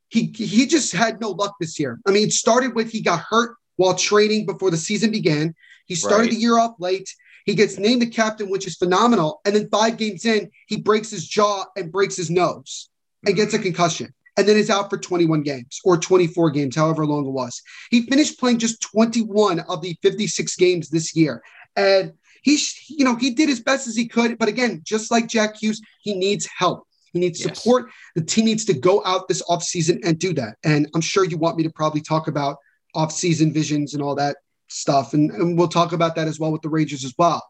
[0.09, 1.99] he he just had no luck this year.
[2.07, 5.53] I mean, it started with he got hurt while training before the season began.
[5.85, 6.31] He started right.
[6.31, 7.09] the year off late.
[7.45, 9.39] He gets named the captain, which is phenomenal.
[9.45, 12.89] And then five games in, he breaks his jaw and breaks his nose
[13.25, 13.63] and gets a mm-hmm.
[13.63, 17.61] concussion and then is out for 21 games or 24 games, however long it was.
[17.89, 21.41] He finished playing just 21 of the 56 games this year.
[21.75, 24.37] And he, you know, he did as best as he could.
[24.37, 26.83] But again, just like Jack Hughes, he needs help.
[27.13, 27.57] He needs yes.
[27.57, 27.89] support.
[28.15, 30.57] The team needs to go out this offseason and do that.
[30.63, 32.57] And I'm sure you want me to probably talk about
[32.95, 36.61] offseason visions and all that stuff, and, and we'll talk about that as well with
[36.61, 37.45] the Rangers as well.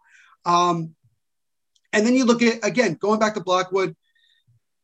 [0.45, 0.95] Um,
[1.93, 3.95] and then you look at again going back to Blackwood.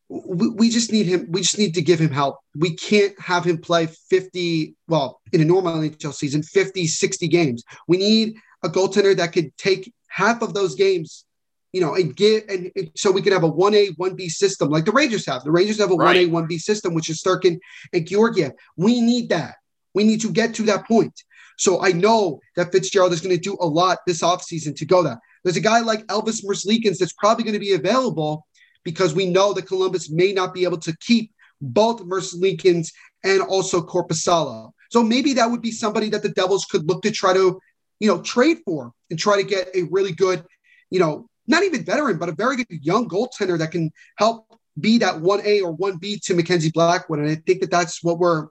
[0.10, 1.28] We, we just need him.
[1.30, 2.40] We just need to give him help.
[2.56, 7.64] We can't have him play 50, well, in a normal NHL season, 50, 60 games.
[7.88, 11.26] We need a goaltender that could take half of those games
[11.74, 14.30] you know, and get and, and, so we can have a one A, one B
[14.30, 15.44] system like the Rangers have.
[15.44, 17.60] The Rangers have a one A, one B system, which is Shesterkin
[17.92, 18.52] and Georgiev.
[18.78, 19.56] We need that.
[19.96, 21.20] We need to get to that point.
[21.58, 25.04] So I know that Fitzgerald is going to do a lot this offseason to go
[25.04, 25.20] there.
[25.44, 28.46] There's a guy like Elvis Merzlikins that's probably going to be available
[28.84, 32.92] because we know that Columbus may not be able to keep both Merzlikins
[33.24, 34.72] and also Korpisalo.
[34.92, 37.60] So maybe that would be somebody that the Devils could look to try to,
[38.00, 40.44] you know, trade for and try to get a really good,
[40.90, 45.00] you know, not even veteran, but a very good young goaltender that can help be
[45.00, 47.20] that 1A or 1B to Mackenzie Blackwood.
[47.20, 48.48] And I think that that's what we're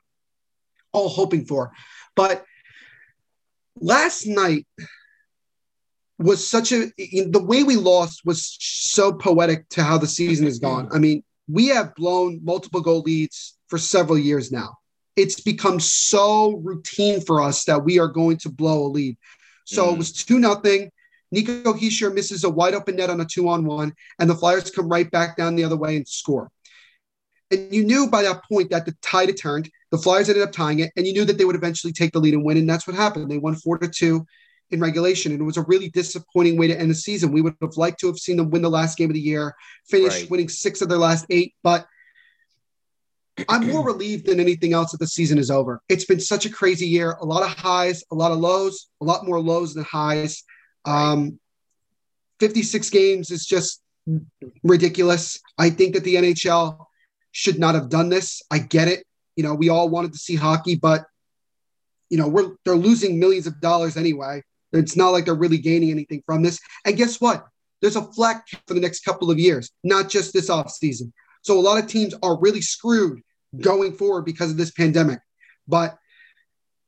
[0.92, 1.72] all hoping for.
[2.14, 2.44] But
[3.76, 4.66] last night
[6.24, 10.58] was such a, the way we lost was so poetic to how the season has
[10.58, 10.88] gone.
[10.92, 14.76] I mean, we have blown multiple goal leads for several years now.
[15.16, 19.16] It's become so routine for us that we are going to blow a lead.
[19.64, 19.92] So mm.
[19.92, 20.90] it was 2 nothing.
[21.30, 24.70] Nico Hischier misses a wide open net on a two on one, and the Flyers
[24.70, 26.50] come right back down the other way and score.
[27.50, 29.70] And you knew by that point that the tide had turned.
[29.90, 32.20] The Flyers ended up tying it, and you knew that they would eventually take the
[32.20, 32.58] lead and win.
[32.58, 33.30] And that's what happened.
[33.30, 34.26] They won four to two
[34.72, 37.30] in regulation, and it was a really disappointing way to end the season.
[37.30, 39.54] We would have liked to have seen them win the last game of the year,
[39.88, 40.30] finish right.
[40.30, 41.86] winning six of their last eight, but
[43.48, 45.80] I'm more relieved than anything else that the season is over.
[45.88, 49.04] It's been such a crazy year, a lot of highs, a lot of lows, a
[49.04, 50.42] lot more lows than highs.
[50.84, 51.38] Um,
[52.40, 53.80] 56 games is just
[54.62, 55.40] ridiculous.
[55.58, 56.84] I think that the NHL
[57.30, 58.42] should not have done this.
[58.50, 59.06] I get it.
[59.36, 61.06] You know, we all wanted to see hockey, but
[62.10, 64.42] you know, we're they're losing millions of dollars anyway.
[64.72, 66.60] It's not like they're really gaining anything from this.
[66.84, 67.46] And guess what?
[67.80, 71.12] There's a flat for the next couple of years, not just this off season.
[71.42, 73.20] So a lot of teams are really screwed
[73.60, 75.18] going forward because of this pandemic.
[75.66, 75.96] But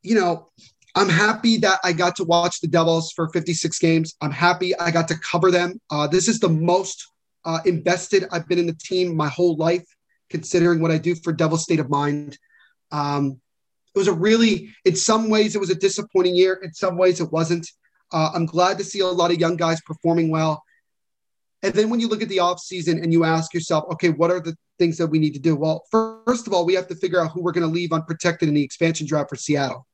[0.01, 0.49] you know,
[0.95, 4.15] I'm happy that I got to watch the Devils for 56 games.
[4.21, 5.81] I'm happy I got to cover them.
[5.91, 7.05] Uh, this is the most
[7.43, 9.85] uh, invested I've been in the team my whole life,
[10.29, 12.37] considering what I do for Devil State of Mind.
[12.91, 13.41] Um,
[13.95, 16.59] it was a really, in some ways, it was a disappointing year.
[16.61, 17.67] In some ways, it wasn't.
[18.11, 20.63] Uh, I'm glad to see a lot of young guys performing well.
[21.63, 24.39] And then when you look at the offseason and you ask yourself, okay, what are
[24.39, 25.55] the things that we need to do?
[25.55, 28.49] Well, first of all, we have to figure out who we're going to leave unprotected
[28.49, 29.87] in the expansion draft for Seattle.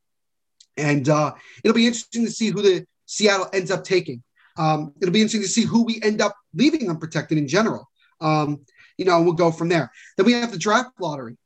[0.76, 1.34] And uh,
[1.64, 4.24] it'll be interesting to see who the Seattle ends up taking.
[4.58, 7.88] Um, it'll be interesting to see who we end up leaving unprotected in general.
[8.20, 8.66] Um,
[8.98, 9.92] you know, we'll go from there.
[10.18, 11.38] Then we have the draft lottery.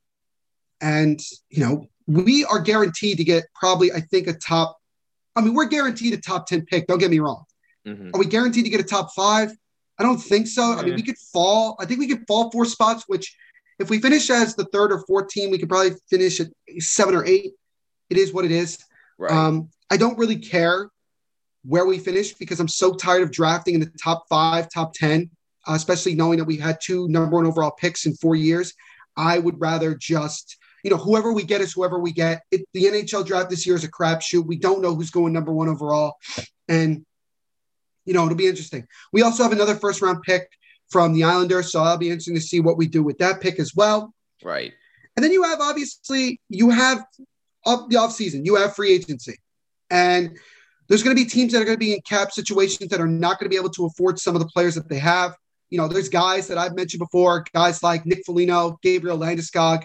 [0.82, 4.78] And, you know, we are guaranteed to get probably, I think, a top.
[5.36, 6.88] I mean, we're guaranteed a top 10 pick.
[6.88, 7.44] Don't get me wrong.
[7.86, 8.12] Mm-hmm.
[8.14, 9.52] Are we guaranteed to get a top five?
[9.98, 10.74] I don't think so.
[10.74, 11.76] I mean, we could fall.
[11.80, 13.36] I think we could fall four spots, which
[13.80, 16.48] if we finish as the third or fourth team, we could probably finish at
[16.80, 17.54] seven or eight.
[18.10, 18.78] It is what it is.
[19.18, 19.32] Right.
[19.32, 20.90] Um, I don't really care
[21.64, 25.30] where we finish because I'm so tired of drafting in the top five, top 10,
[25.68, 28.74] uh, especially knowing that we had two number one overall picks in four years.
[29.18, 32.44] I would rather just, you know, whoever we get is whoever we get.
[32.52, 34.46] It, the NHL draft this year is a crapshoot.
[34.46, 36.18] We don't know who's going number one overall.
[36.68, 37.04] And,
[38.06, 38.86] you know, it'll be interesting.
[39.12, 40.48] We also have another first round pick
[40.92, 41.72] from the Islanders.
[41.72, 44.14] So I'll be interesting to see what we do with that pick as well.
[44.44, 44.74] Right.
[45.16, 47.04] And then you have obviously you have
[47.66, 49.40] of the offseason, you have free agency.
[49.90, 50.38] And
[50.88, 53.08] there's going to be teams that are going to be in cap situations that are
[53.08, 55.36] not going to be able to afford some of the players that they have.
[55.72, 59.84] You know, there's guys that I've mentioned before, guys like Nick Foligno, Gabriel Landeskog,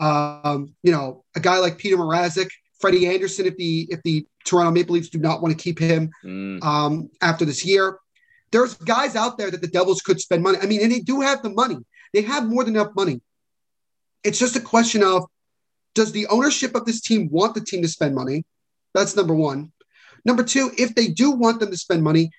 [0.00, 2.48] um, you know, a guy like Peter Mrazek,
[2.80, 6.10] Freddie Andersen, if the if the Toronto Maple Leafs do not want to keep him
[6.24, 6.62] mm.
[6.64, 7.98] um, after this year.
[8.50, 10.58] There's guys out there that the Devils could spend money.
[10.62, 11.76] I mean, and they do have the money.
[12.14, 13.20] They have more than enough money.
[14.24, 15.26] It's just a question of
[15.94, 18.44] does the ownership of this team want the team to spend money?
[18.94, 19.72] That's number one.
[20.24, 22.30] Number two, if they do want them to spend money,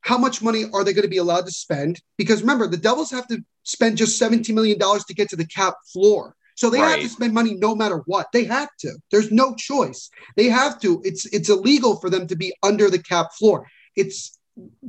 [0.00, 2.00] how much money are they going to be allowed to spend?
[2.16, 5.74] Because remember, the Devils have to spend just $17 million to get to the cap
[5.92, 6.34] floor.
[6.58, 6.90] So they right.
[6.90, 8.32] have to spend money no matter what.
[8.32, 8.98] They have to.
[9.12, 10.10] There's no choice.
[10.36, 11.00] They have to.
[11.04, 13.68] It's it's illegal for them to be under the cap floor.
[13.94, 14.36] It's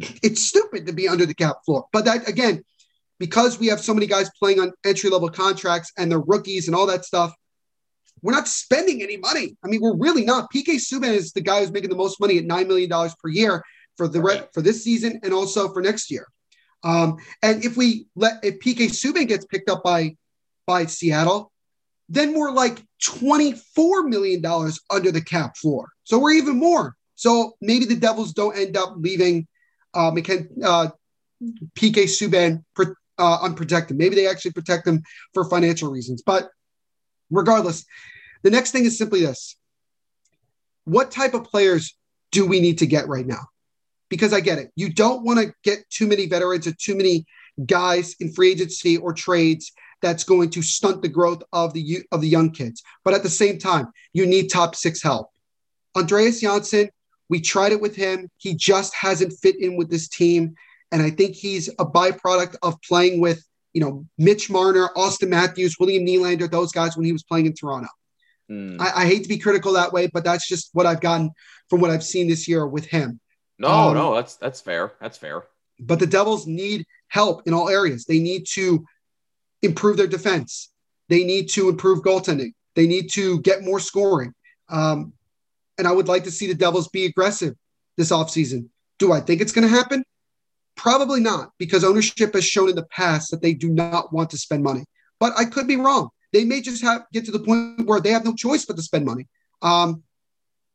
[0.01, 1.85] it's stupid to be under the cap floor.
[1.93, 2.63] But that again,
[3.19, 6.75] because we have so many guys playing on entry level contracts and they're rookies and
[6.75, 7.35] all that stuff,
[8.23, 9.55] we're not spending any money.
[9.63, 10.51] I mean, we're really not.
[10.51, 13.63] PK Subban is the guy who's making the most money at $9 million per year
[13.95, 14.47] for the right.
[14.55, 16.27] for this season and also for next year.
[16.83, 20.15] Um, and if we let if PK Subban gets picked up by
[20.65, 21.51] by Seattle,
[22.09, 24.43] then we're like $24 million
[24.89, 25.89] under the cap floor.
[26.03, 26.95] So we're even more.
[27.15, 29.47] So maybe the Devils don't end up leaving
[29.93, 30.89] uh, McKen, uh,
[31.75, 32.63] PK Subban
[33.17, 33.97] uh, unprotected.
[33.97, 36.23] Maybe they actually protect him for financial reasons.
[36.25, 36.49] But
[37.29, 37.85] regardless,
[38.41, 39.55] the next thing is simply this
[40.85, 41.95] What type of players
[42.31, 43.47] do we need to get right now?
[44.09, 44.71] Because I get it.
[44.75, 47.25] You don't want to get too many veterans or too many
[47.65, 52.21] guys in free agency or trades that's going to stunt the growth of the of
[52.21, 52.83] the young kids.
[53.03, 55.29] But at the same time, you need top six help.
[55.95, 56.89] Andreas Johnsson,
[57.29, 58.29] we tried it with him.
[58.37, 60.55] He just hasn't fit in with this team.
[60.91, 65.75] And I think he's a byproduct of playing with, you know, Mitch Marner, Auston Matthews,
[65.79, 67.89] William Nylander, those guys when he was playing in Toronto.
[68.49, 68.81] Mm.
[68.81, 71.29] I, I, hate to be critical that way, but that's just what I've gotten
[71.69, 73.19] from what I've seen this year with him.
[73.59, 74.93] No, um, no, that's that's fair.
[74.99, 75.43] That's fair.
[75.79, 78.05] But the Devils need help in all areas.
[78.05, 78.83] They need to
[79.61, 80.71] improve their defense.
[81.09, 82.53] They need to improve goaltending.
[82.75, 84.33] They need to get more scoring.
[84.69, 85.13] Um,
[85.77, 87.55] and I would like to see the Devils be aggressive
[87.97, 88.69] this offseason.
[88.99, 90.03] Do I think it's going to happen?
[90.75, 94.37] Probably not, because ownership has shown in the past that they do not want to
[94.37, 94.85] spend money.
[95.19, 96.09] But I could be wrong.
[96.31, 98.81] They may just have get to the point where they have no choice but to
[98.81, 99.27] spend money.
[99.61, 100.03] Um,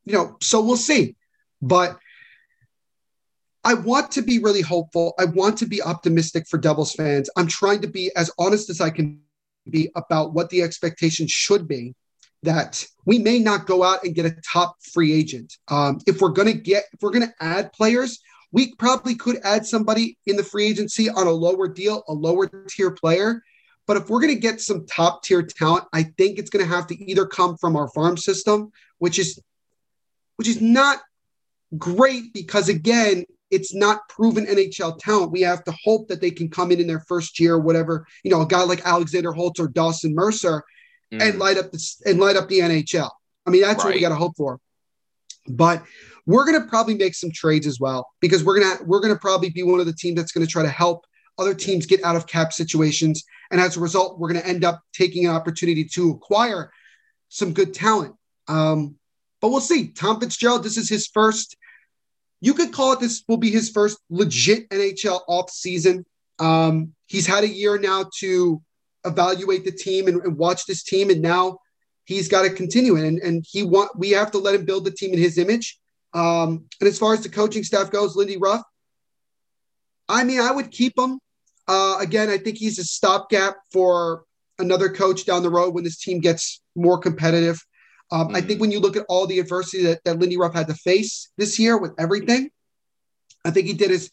[0.04, 1.16] you know, so we'll see.
[1.62, 1.98] But
[3.64, 5.14] I want to be really hopeful.
[5.18, 7.30] I want to be optimistic for Devils fans.
[7.36, 9.20] I'm trying to be as honest as I can
[9.68, 11.94] be about what the expectation should be.
[12.42, 15.56] That we may not go out and get a top free agent.
[15.68, 18.20] Um, if we're going to get, if we're going to add players,
[18.52, 22.46] we probably could add somebody in the free agency on a lower deal, a lower
[22.68, 23.42] tier player.
[23.86, 26.70] But if we're going to get some top tier talent, I think it's going to
[26.70, 29.40] have to either come from our farm system, which is
[30.36, 31.00] which is not
[31.78, 35.32] great because again, it's not proven NHL talent.
[35.32, 38.06] We have to hope that they can come in in their first year, or whatever
[38.22, 40.62] you know, a guy like Alexander Holtz or Dawson Mercer,
[41.12, 41.22] mm.
[41.22, 43.10] and light up the and light up the NHL.
[43.46, 43.90] I mean, that's right.
[43.90, 44.58] what we got to hope for.
[45.46, 45.82] But
[46.26, 49.12] we're going to probably make some trades as well because we're going to we're going
[49.12, 51.04] to probably be one of the teams that's going to try to help
[51.36, 54.64] other teams get out of cap situations, and as a result, we're going to end
[54.64, 56.70] up taking an opportunity to acquire
[57.28, 58.14] some good talent.
[58.46, 58.96] Um,
[59.40, 59.88] but we'll see.
[59.88, 61.56] Tom Fitzgerald, this is his first
[62.44, 66.04] you could call it this will be his first legit NHL off season.
[66.38, 68.60] Um, he's had a year now to
[69.06, 71.58] evaluate the team and, and watch this team, and now
[72.04, 73.04] he's got to continue it.
[73.06, 75.78] And, and he want we have to let him build the team in his image.
[76.12, 78.62] Um, and as far as the coaching staff goes, Lindy Ruff,
[80.06, 81.20] I mean, I would keep him.
[81.66, 84.24] Uh, again, I think he's a stopgap for
[84.58, 87.58] another coach down the road when this team gets more competitive.
[88.10, 88.36] Um, mm-hmm.
[88.36, 88.62] I think mm.
[88.62, 91.58] when you look at all the adversity that, that Lindy Ruff had to face this
[91.58, 92.50] year with everything,
[93.44, 94.10] I think he did as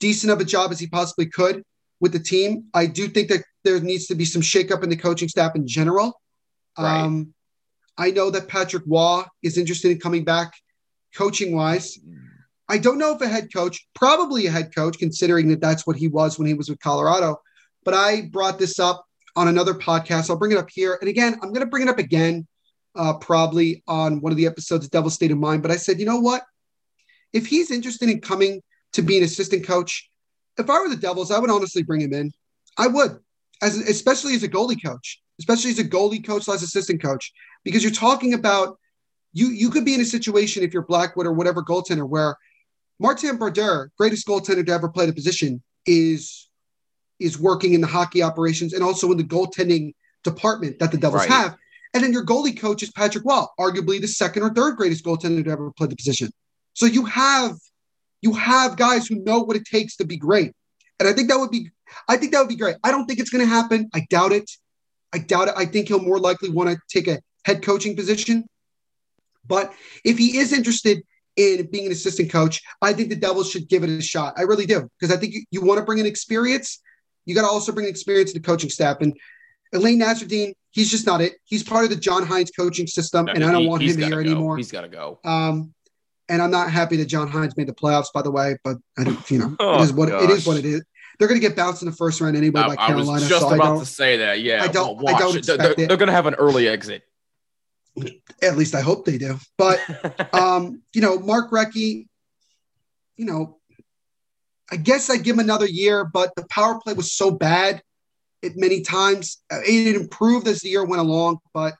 [0.00, 1.62] decent of a job as he possibly could
[2.00, 2.64] with the team.
[2.74, 5.66] I do think that there needs to be some shakeup in the coaching staff in
[5.66, 6.20] general.
[6.78, 7.00] Right.
[7.00, 7.34] Um,
[7.96, 10.52] I know that Patrick Roy is interested in coming back
[11.16, 11.98] coaching wise.
[12.68, 15.96] I don't know if a head coach, probably a head coach, considering that that's what
[15.96, 17.40] he was when he was with Colorado.
[17.84, 19.04] But I brought this up
[19.36, 20.30] on another podcast.
[20.30, 20.98] I'll bring it up here.
[21.00, 22.46] And again, I'm going to bring it up again
[22.96, 25.62] uh, probably on one of the episodes of Devil State of Mind.
[25.62, 26.42] But I said, you know what?
[27.32, 30.08] If he's interested in coming to be an assistant coach,
[30.56, 32.32] if I were the Devils, I would honestly bring him in.
[32.78, 33.18] I would,
[33.62, 37.32] as especially as a goalie coach, especially as a goalie coach slash assistant coach,
[37.64, 38.78] because you're talking about
[39.32, 39.48] you.
[39.48, 42.36] You could be in a situation if you're Blackwood or whatever goaltender where
[43.00, 46.48] Martin Brodeur, greatest goaltender to ever play the position, is
[47.20, 49.92] is working in the hockey operations and also in the goaltending
[50.24, 51.30] department that the Devils right.
[51.30, 51.56] have.
[51.94, 55.44] And then your goalie coach is Patrick Roy, arguably the second or third greatest goaltender
[55.44, 56.30] to ever play the position.
[56.74, 57.52] So you have
[58.20, 60.52] you have guys who know what it takes to be great.
[60.98, 61.70] And I think that would be
[62.08, 62.76] I think that would be great.
[62.82, 63.88] I don't think it's going to happen.
[63.94, 64.50] I doubt it.
[65.12, 65.54] I doubt it.
[65.56, 68.44] I think he'll more likely want to take a head coaching position.
[69.46, 69.72] But
[70.04, 71.02] if he is interested
[71.36, 74.34] in being an assistant coach, I think the Devils should give it a shot.
[74.36, 74.88] I really do.
[74.98, 76.80] Because I think you, you want to bring in experience.
[77.26, 78.96] You got to also bring experience to the coaching staff.
[79.00, 79.16] And
[79.74, 81.34] Alain Nasreddine, he's just not it.
[81.44, 84.18] He's part of the John Hynes coaching system, and I don't want him here go.
[84.18, 84.56] anymore.
[84.56, 85.18] He's got to go.
[85.24, 85.74] Um,
[86.28, 88.56] and I'm not happy that John Hynes made the playoffs, by the way.
[88.64, 90.24] But I don't, you know, oh, it is what gosh.
[90.24, 90.46] it is.
[90.46, 90.82] What it is.
[91.18, 93.10] They're going to get bounced in the first round anyway by Carolina.
[93.10, 94.40] I was just so about to say that.
[94.40, 95.00] Yeah, I don't.
[95.00, 97.02] Well, I don't they're, they're, they're going to have an early exit.
[98.42, 99.38] At least I hope they do.
[99.56, 99.80] But
[100.34, 102.06] um, you know, Mark Recchi,
[103.16, 103.58] you know,
[104.72, 107.80] I guess I give him another year, but the power play was so bad
[108.44, 109.42] it many times.
[109.50, 111.74] Uh, it improved as the year went along, but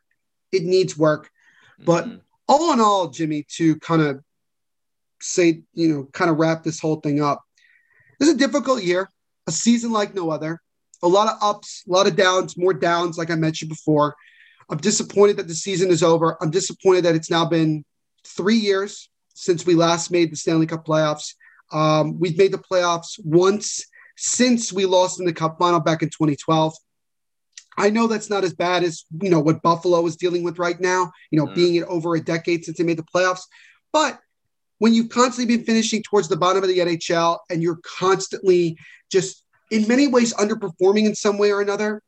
[0.52, 1.30] it needs work.
[1.80, 1.84] Mm-hmm.
[1.84, 2.08] But
[2.48, 4.20] all in all, Jimmy, to kind of
[5.20, 7.42] say, you know, kind of wrap this whole thing up,
[8.18, 9.08] this is a difficult year,
[9.46, 10.60] a season like no other.
[11.02, 14.14] A lot of ups, a lot of downs, more downs, like I mentioned before.
[14.70, 16.38] I'm disappointed that the season is over.
[16.40, 17.84] I'm disappointed that it's now been
[18.26, 21.34] three years since we last made the Stanley Cup playoffs.
[21.72, 23.84] Um, we've made the playoffs once
[24.16, 26.74] since we lost in the Cup final back in 2012.
[27.76, 30.78] I know that's not as bad as you know what Buffalo is dealing with right
[30.78, 31.10] now.
[31.30, 31.54] You know, mm.
[31.54, 33.42] being it over a decade since they made the playoffs,
[33.92, 34.20] but
[34.78, 38.76] when you've constantly been finishing towards the bottom of the NHL and you're constantly
[39.10, 42.02] just in many ways underperforming in some way or another,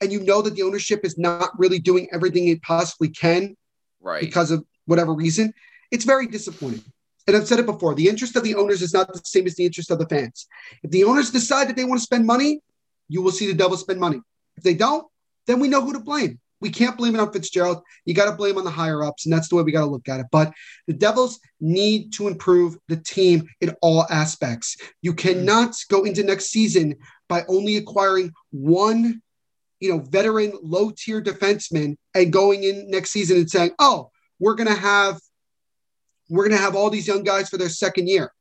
[0.00, 3.56] and you know that the ownership is not really doing everything it possibly can,
[4.00, 4.20] right?
[4.20, 5.52] Because of whatever reason,
[5.90, 6.84] it's very disappointing.
[7.28, 9.54] And I've said it before: the interest of the owners is not the same as
[9.54, 10.48] the interest of the fans.
[10.82, 12.62] If the owners decide that they want to spend money,
[13.06, 14.20] you will see the Devils spend money.
[14.56, 15.06] If they don't,
[15.46, 16.40] then we know who to blame.
[16.60, 17.82] We can't blame it on Fitzgerald.
[18.04, 19.90] You got to blame on the higher ups, and that's the way we got to
[19.90, 20.26] look at it.
[20.32, 20.52] But
[20.86, 24.76] the Devils need to improve the team in all aspects.
[25.02, 26.96] You cannot go into next season
[27.28, 29.22] by only acquiring one,
[29.80, 34.10] you know, veteran low tier defenseman and going in next season and saying, "Oh,
[34.40, 35.20] we're gonna have,
[36.28, 38.32] we're gonna have all these young guys for their second year."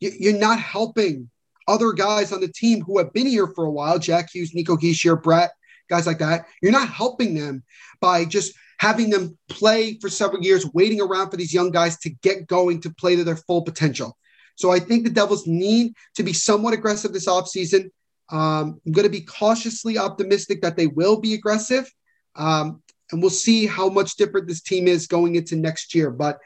[0.00, 1.28] You're not helping
[1.66, 4.76] other guys on the team who have been here for a while, Jack Hughes, Nico
[4.76, 5.48] Hischier, Bratt
[5.88, 6.46] guys like that.
[6.62, 7.62] You're not helping them
[8.00, 12.10] by just having them play for several years, waiting around for these young guys to
[12.22, 14.16] get going to play to their full potential.
[14.54, 17.90] So I think the Devils need to be somewhat aggressive this offseason.
[18.30, 21.90] Um, I'm going to be cautiously optimistic that they will be aggressive.
[22.36, 26.10] Um, and we'll see how much different this team is going into next year.
[26.10, 26.38] But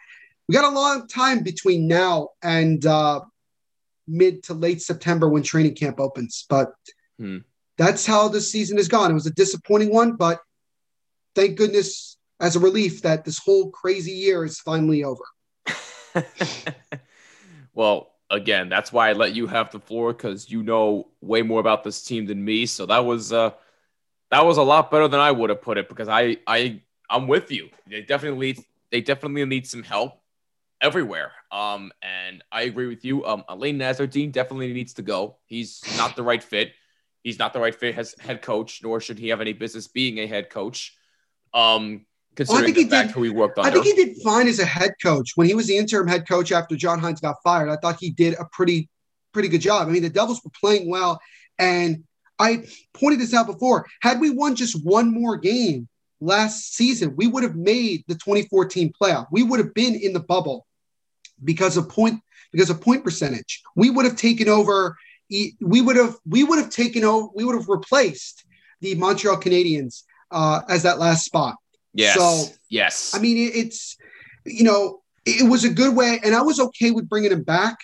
[0.52, 3.20] we got a long time between now and uh,
[4.06, 6.44] mid to late September when training camp opens.
[6.46, 6.74] But
[7.18, 7.38] hmm
[7.78, 9.10] that's how the season has gone.
[9.10, 10.40] It was a disappointing one, but
[11.34, 15.22] thank goodness as a relief that this whole crazy year is finally over.
[17.72, 21.60] well, again, that's why I let you have the floor because you know way more
[21.60, 22.66] about this team than me.
[22.66, 23.52] So that was uh
[24.30, 27.26] that was a lot better than I would have put it because I I I'm
[27.26, 27.70] with you.
[27.86, 28.58] They definitely
[28.90, 30.21] they definitely need some help
[30.82, 31.32] everywhere.
[31.50, 33.24] Um, and I agree with you.
[33.24, 35.36] Um, Alain Nasreddine definitely needs to go.
[35.46, 36.72] He's not the right fit.
[37.22, 40.18] He's not the right fit as head coach, nor should he have any business being
[40.18, 40.96] a head coach.
[41.54, 42.04] Um,
[42.34, 43.66] considering well, I think he did, who he worked on.
[43.66, 46.28] I think he did fine as a head coach when he was the interim head
[46.28, 47.68] coach after John Hynes got fired.
[47.68, 48.90] I thought he did a pretty
[49.32, 49.86] pretty good job.
[49.86, 51.20] I mean, the Devils were playing well,
[51.58, 52.02] and
[52.38, 53.86] I pointed this out before.
[54.00, 55.88] Had we won just one more game
[56.20, 59.26] last season, we would have made the 2014 playoff.
[59.30, 60.66] We would have been in the bubble
[61.44, 62.20] because of point
[62.52, 63.62] because of point percentage.
[63.74, 64.96] We would have taken over
[65.60, 68.44] we would have we would have taken over we would have replaced
[68.80, 71.56] the Montreal Canadiens uh, as that last spot.
[71.94, 72.14] Yes.
[72.14, 73.96] So yes, I mean it, it's
[74.44, 77.78] you know it was a good way, and I was okay with bringing him back.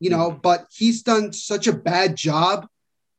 [0.00, 0.40] You know, mm-hmm.
[0.42, 2.66] but he's done such a bad job,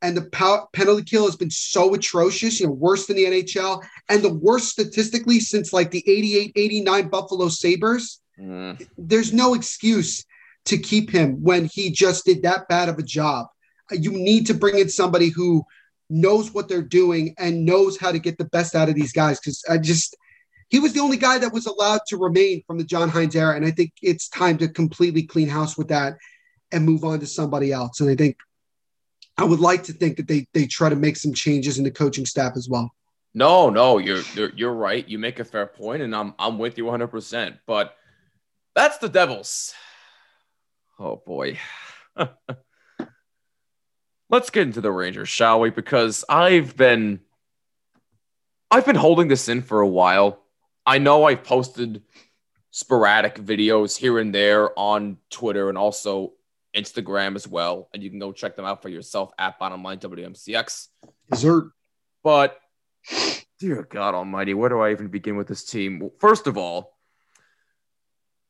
[0.02, 2.60] and the pow- penalty kill has been so atrocious.
[2.60, 7.08] You know, worse than the NHL, and the worst statistically since like the 88, 89
[7.08, 8.20] Buffalo Sabres.
[8.40, 8.86] Mm.
[8.98, 10.24] There's no excuse
[10.66, 13.46] to keep him when he just did that bad of a job
[13.92, 15.64] you need to bring in somebody who
[16.08, 19.38] knows what they're doing and knows how to get the best out of these guys.
[19.40, 20.16] Because I just,
[20.68, 23.56] he was the only guy that was allowed to remain from the John Hynes era.
[23.56, 26.16] And I think it's time to completely clean house with that
[26.72, 28.00] and move on to somebody else.
[28.00, 28.36] And I think
[29.38, 31.90] I would like to think that they they try to make some changes in the
[31.90, 32.90] coaching staff as well.
[33.34, 35.06] No, no, you're you're, you're right.
[35.06, 37.08] You make a fair point, and I'm I'm with you 100.
[37.08, 37.94] percent But
[38.76, 39.74] that's the Devils.
[40.98, 41.58] Oh boy.
[44.30, 45.70] let's get into the Rangers, shall we?
[45.70, 47.20] Because I've been
[48.70, 50.42] I've been holding this in for a while.
[50.84, 52.02] I know I've posted
[52.70, 56.34] sporadic videos here and there on Twitter and also
[56.76, 57.88] Instagram as well.
[57.94, 60.88] And you can go check them out for yourself at Bottom Line WMCX.
[61.30, 61.70] Dessert.
[62.22, 62.58] But
[63.58, 66.00] dear God Almighty, where do I even begin with this team?
[66.00, 66.95] Well, first of all,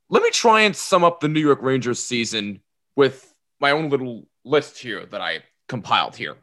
[0.08, 2.60] let me try and sum up the New York Rangers season
[2.94, 6.36] with my own little list here that I compiled here.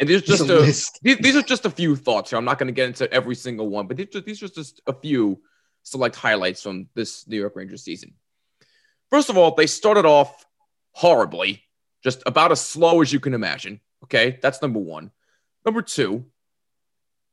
[0.00, 0.60] And these just a,
[1.02, 2.38] these, these are just a few thoughts here.
[2.38, 4.80] I'm not going to get into every single one, but these are, these are just
[4.86, 5.42] a few
[5.82, 8.14] select highlights from this New York Rangers season.
[9.10, 10.46] First of all, they started off
[10.92, 11.62] horribly,
[12.02, 13.80] just about as slow as you can imagine.
[14.04, 15.10] Okay, that's number one.
[15.66, 16.24] Number two,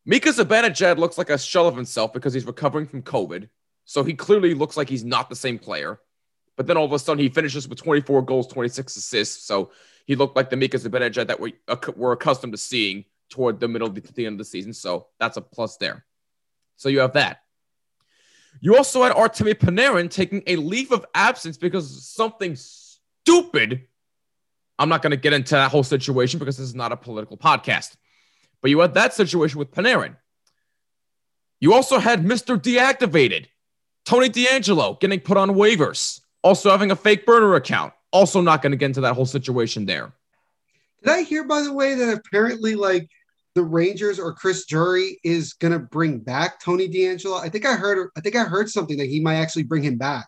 [0.06, 3.50] Mika Zibanejad looks like a shell of himself because he's recovering from COVID.
[3.86, 6.00] So he clearly looks like he's not the same player.
[6.58, 9.46] But then all of a sudden he finishes with 24 goals, 26 assists.
[9.46, 9.72] So
[10.06, 13.68] he looked like the Mika Zibanejad that we uh, were accustomed to seeing toward the
[13.68, 14.74] middle of the, end of the season.
[14.74, 16.06] So that's a plus there.
[16.78, 17.40] So you have that.
[18.62, 23.88] You also had Artemi Panarin taking a leave of absence because something stupid.
[24.80, 27.38] I'm not going to get into that whole situation because this is not a political
[27.38, 27.96] podcast.
[28.62, 30.16] But you had that situation with Panarin.
[31.60, 32.58] You also had Mr.
[32.58, 33.48] Deactivated,
[34.06, 38.72] Tony DeAngelo getting put on waivers, also having a fake burner account, also not going
[38.72, 40.14] to get into that whole situation there.
[41.04, 43.10] Did I hear, by the way, that apparently like
[43.56, 47.40] the Rangers or Chris Drury is going to bring back Tony DeAngelo?
[47.42, 48.10] I think I heard.
[48.16, 50.28] I think I heard something that he might actually bring him back.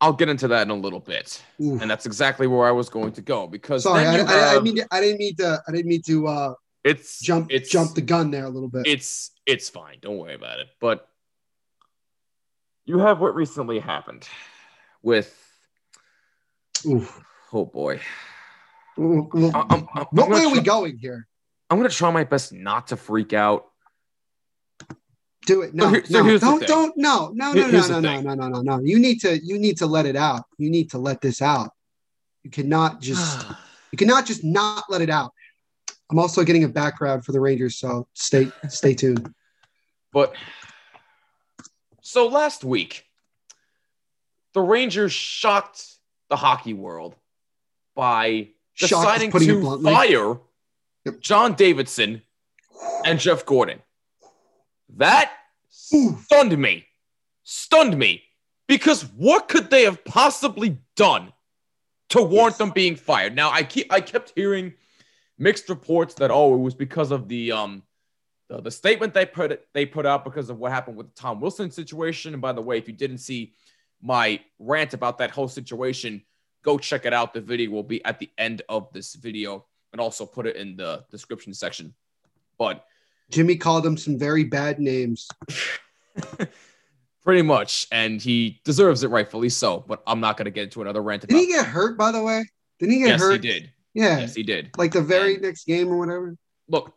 [0.00, 1.78] I'll get into that in a little bit, Ooh.
[1.80, 4.60] and that's exactly where I was going to go because sorry, I, have, I, I,
[4.60, 5.60] mean, I didn't mean to.
[5.66, 6.28] I didn't mean to.
[6.28, 6.54] uh
[6.84, 7.50] It's jump.
[7.50, 8.86] It's jump the gun there a little bit.
[8.86, 9.96] It's it's fine.
[10.00, 10.68] Don't worry about it.
[10.80, 11.07] But
[12.88, 14.26] you have what recently happened
[15.02, 15.36] with.
[16.86, 17.22] Oof.
[17.52, 18.00] Oh boy.
[18.98, 19.52] Ooh, ooh.
[19.54, 21.28] I'm, I'm, I'm way try, are we going here?
[21.68, 23.66] I'm gonna try my best not to freak out.
[25.44, 25.74] Do it.
[25.74, 28.48] No, so here, so no, don't, don't, no, no, no, here's no, no, no, no,
[28.48, 28.80] no, no.
[28.80, 30.44] You need to, you need to let it out.
[30.56, 31.70] You need to let this out.
[32.42, 33.46] You cannot just,
[33.92, 35.32] you cannot just not let it out.
[36.10, 39.32] I'm also getting a background for the Rangers, so stay, stay tuned.
[40.12, 40.34] But
[42.08, 43.04] so last week,
[44.54, 45.84] the Rangers shocked
[46.30, 47.14] the hockey world
[47.94, 48.48] by
[48.78, 50.38] deciding to fire
[51.04, 51.20] yep.
[51.20, 52.22] John Davidson
[53.04, 53.82] and Jeff Gordon.
[54.96, 55.30] That
[55.68, 56.86] stunned me.
[57.44, 58.22] Stunned me.
[58.68, 61.30] Because what could they have possibly done
[62.08, 62.58] to warrant yes.
[62.58, 63.36] them being fired?
[63.36, 64.72] Now I keep I kept hearing
[65.38, 67.82] mixed reports that oh it was because of the um
[68.48, 71.40] the, the statement they put they put out because of what happened with the Tom
[71.40, 72.32] Wilson situation.
[72.32, 73.52] And by the way, if you didn't see
[74.02, 76.22] my rant about that whole situation,
[76.62, 77.34] go check it out.
[77.34, 80.76] The video will be at the end of this video and also put it in
[80.76, 81.94] the description section.
[82.58, 82.84] But
[83.30, 85.28] Jimmy called him some very bad names.
[87.22, 87.86] Pretty much.
[87.92, 89.84] And he deserves it rightfully so.
[89.86, 91.26] But I'm not going to get into another rant.
[91.26, 92.44] Did he get hurt, by the way?
[92.78, 93.44] Did he get yes, hurt?
[93.44, 93.72] Yes, he did.
[93.94, 94.18] Yeah.
[94.18, 94.70] Yes, he did.
[94.78, 96.36] Like the very and next game or whatever.
[96.68, 96.94] Look,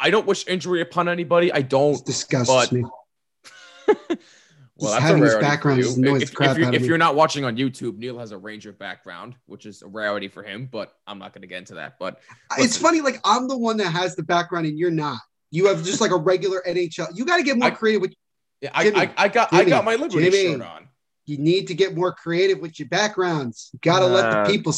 [0.00, 1.52] I don't wish injury upon anybody.
[1.52, 1.94] I don't.
[1.94, 2.72] It disgusts but...
[2.72, 2.82] me.
[3.88, 6.16] well, that's having a rarity background for you.
[6.16, 9.66] If, if, you're, if you're not watching on YouTube, Neil has a Ranger background, which
[9.66, 10.68] is a rarity for him.
[10.70, 11.98] But I'm not going to get into that.
[11.98, 12.20] But
[12.50, 12.64] listen.
[12.64, 15.18] it's funny, like I'm the one that has the background, and you're not.
[15.50, 17.08] You have just like a regular NHL.
[17.14, 18.00] You got to get more I, creative.
[18.00, 18.14] With,
[18.62, 20.88] yeah, I, I, I, got Jimmy, I got my Liberty Jimmy, shirt on.
[21.26, 23.70] You need to get more creative with your backgrounds.
[23.72, 24.72] You got to uh, let the people.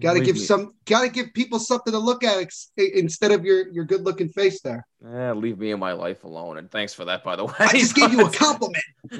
[0.00, 0.40] Got to give me.
[0.40, 0.72] some.
[0.86, 4.28] Got to give people something to look at ex- instead of your your good looking
[4.28, 4.86] face there.
[5.02, 6.58] Yeah, leave me and my life alone.
[6.58, 7.52] And thanks for that, by the way.
[7.58, 8.84] I just gave you a compliment.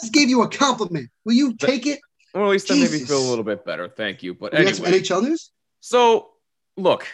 [0.00, 1.10] just gave you a compliment.
[1.24, 2.00] Will you take it?
[2.34, 3.88] Well, at least that made me feel a little bit better.
[3.88, 4.34] Thank you.
[4.34, 5.50] But anyway, NHL news.
[5.80, 6.30] So,
[6.76, 7.06] look.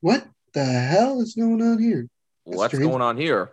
[0.00, 0.26] What?
[0.54, 2.08] the hell is going on here?
[2.46, 2.88] That's What's strange.
[2.90, 3.52] going on here?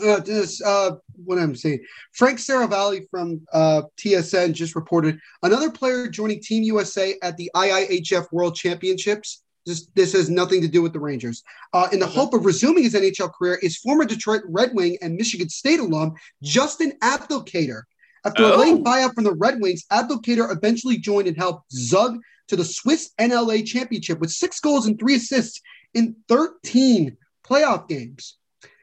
[0.00, 0.92] Uh, this, uh,
[1.24, 1.80] what I'm saying,
[2.12, 8.26] Frank Seravalli from uh, TSN just reported another player joining Team USA at the IIHF
[8.32, 9.42] World Championships.
[9.66, 11.42] This, this has nothing to do with the Rangers.
[11.72, 12.14] Uh, in the okay.
[12.14, 16.14] hope of resuming his NHL career, is former Detroit Red Wing and Michigan State alum
[16.42, 17.82] Justin Abdelkader.
[18.24, 18.56] After oh.
[18.56, 22.18] a late buyout from the Red Wings, Abdelkader eventually joined and helped Zug
[22.48, 25.60] to the Swiss NLA Championship with six goals and three assists
[25.94, 28.36] in 13 playoff games.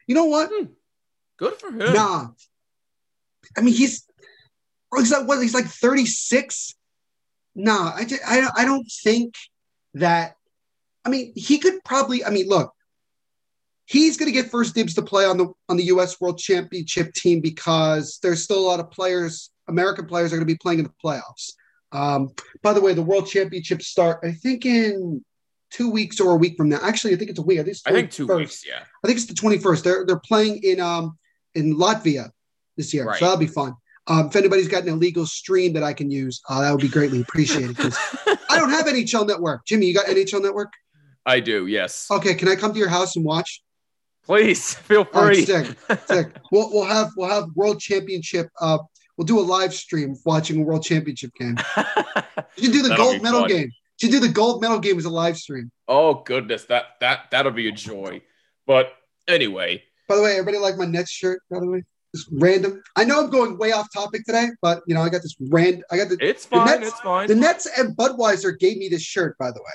[0.07, 0.49] You know what?
[0.53, 0.66] Hmm.
[1.40, 1.94] Good for him.
[1.94, 2.28] Nah.
[3.58, 4.06] I mean, he's
[4.96, 5.42] he's like what?
[5.42, 6.76] He's like 36.
[7.56, 9.36] Nah, I, just, I I don't think
[9.96, 10.36] that.
[11.06, 12.24] I mean, he could probably.
[12.24, 12.74] I mean, look,
[13.86, 16.20] he's going to get first dibs to play on the on the U.S.
[16.20, 20.54] World Championship team because there's still a lot of players, American players, are going to
[20.54, 21.54] be playing in the playoffs.
[21.92, 22.30] Um,
[22.62, 25.24] by the way, the World Championships start, I think, in
[25.72, 26.80] two weeks or a week from now.
[26.84, 27.60] Actually, I think it's a week.
[27.60, 28.66] I think, I think two weeks.
[28.68, 28.84] Yeah.
[29.04, 29.84] I think it's the twenty first.
[29.84, 31.18] They're they're playing in um
[31.56, 32.30] in Latvia
[32.78, 33.20] this year, right.
[33.20, 33.74] so that'll be fun.
[34.08, 36.88] Um, if anybody's got an illegal stream that I can use, uh, that would be
[36.88, 37.97] greatly appreciated because
[38.50, 39.66] I don't have NHL Network.
[39.66, 40.74] Jimmy, you got NHL Network?
[41.26, 41.68] I do.
[41.68, 42.08] Yes.
[42.10, 43.62] Okay, can I come to your house and watch?
[44.26, 45.22] Please feel free.
[45.22, 45.78] Right, sick,
[46.08, 46.36] sick.
[46.52, 48.50] We'll we'll have we'll have World Championship.
[48.60, 48.80] Uh,
[49.16, 51.58] we'll do a live stream watching a World Championship game.
[52.58, 53.50] you do the gold medal fun.
[53.50, 53.72] game
[54.02, 55.72] should do the gold medal game as a live stream.
[55.88, 58.22] Oh goodness, that that that'll be a joy.
[58.66, 58.91] But
[59.28, 59.84] anyway.
[60.10, 61.41] By the way, everybody like my Nets shirt.
[61.51, 61.84] By the way,
[62.16, 62.82] just random.
[62.95, 65.84] I know I'm going way off topic today, but you know I got this rand.
[65.91, 66.18] I got the.
[66.20, 66.66] It's fine.
[66.66, 67.28] The Nets, it's fine.
[67.28, 69.38] The Nets and Budweiser gave me this shirt.
[69.38, 69.72] By the way.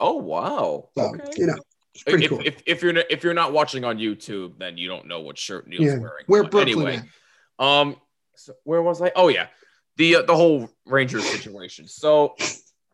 [0.00, 0.88] Oh wow.
[0.96, 1.30] So okay.
[1.36, 1.58] you know.
[2.06, 2.40] If, cool.
[2.44, 5.38] if, if, you're not, if you're not watching on YouTube, then you don't know what
[5.38, 5.96] shirt Neil's yeah.
[5.96, 6.24] wearing.
[6.26, 7.02] Where Brooklyn anyway,
[7.58, 7.96] um,
[8.34, 9.12] so where was I?
[9.16, 9.46] Oh yeah,
[9.96, 11.88] the uh, the whole Rangers situation.
[11.88, 12.36] So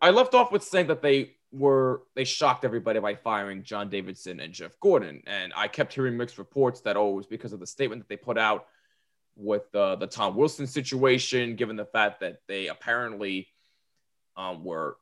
[0.00, 4.40] I left off with saying that they were they shocked everybody by firing John Davidson
[4.40, 5.22] and Jeff Gordon.
[5.26, 8.08] and I kept hearing mixed reports that oh it was because of the statement that
[8.08, 8.66] they put out
[9.36, 13.48] with uh, the Tom Wilson situation, given the fact that they apparently
[14.36, 14.96] um, were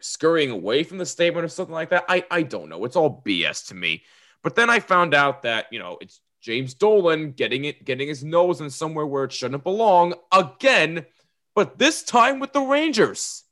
[0.00, 2.04] scurrying away from the statement or something like that.
[2.08, 2.84] I I don't know.
[2.84, 4.02] It's all BS to me.
[4.42, 8.22] But then I found out that you know it's James Dolan getting it, getting his
[8.22, 11.06] nose in somewhere where it shouldn't belong again,
[11.54, 13.44] but this time with the Rangers,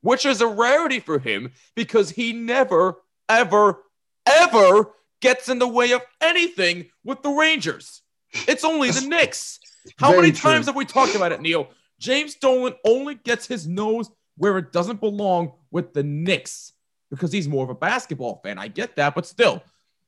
[0.00, 2.96] which is a rarity for him because he never,
[3.28, 3.82] ever,
[4.26, 8.02] ever gets in the way of anything with the Rangers.
[8.46, 9.58] It's only the Knicks.
[9.98, 10.50] How Very many true.
[10.50, 11.68] times have we talked about it, Neil?
[11.98, 16.72] James Dolan only gets his nose where it doesn't belong with the Knicks
[17.10, 18.58] because he's more of a basketball fan.
[18.58, 19.62] I get that, but still,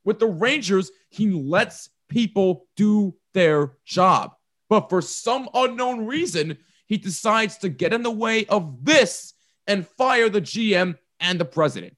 [0.04, 4.32] with the Rangers, he lets people do their job.
[4.68, 9.34] But for some unknown reason, he decides to get in the way of this
[9.70, 11.96] and fire the GM and the president.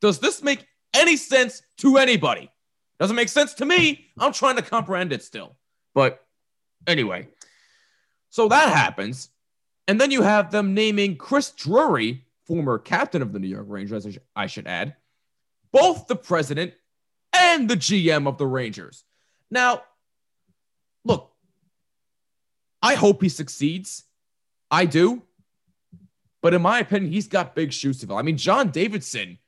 [0.00, 2.52] Does this make any sense to anybody?
[3.00, 4.06] Doesn't make sense to me.
[4.16, 5.56] I'm trying to comprehend it still.
[5.92, 6.24] But
[6.86, 7.26] anyway,
[8.30, 9.30] so that happens.
[9.88, 14.06] And then you have them naming Chris Drury, former captain of the New York Rangers,
[14.36, 14.94] I should add,
[15.72, 16.74] both the president
[17.32, 19.02] and the GM of the Rangers.
[19.50, 19.82] Now,
[21.04, 21.32] look,
[22.80, 24.04] I hope he succeeds.
[24.70, 25.22] I do.
[26.42, 28.16] But in my opinion, he's got big shoes to fill.
[28.16, 29.38] I mean, John Davidson,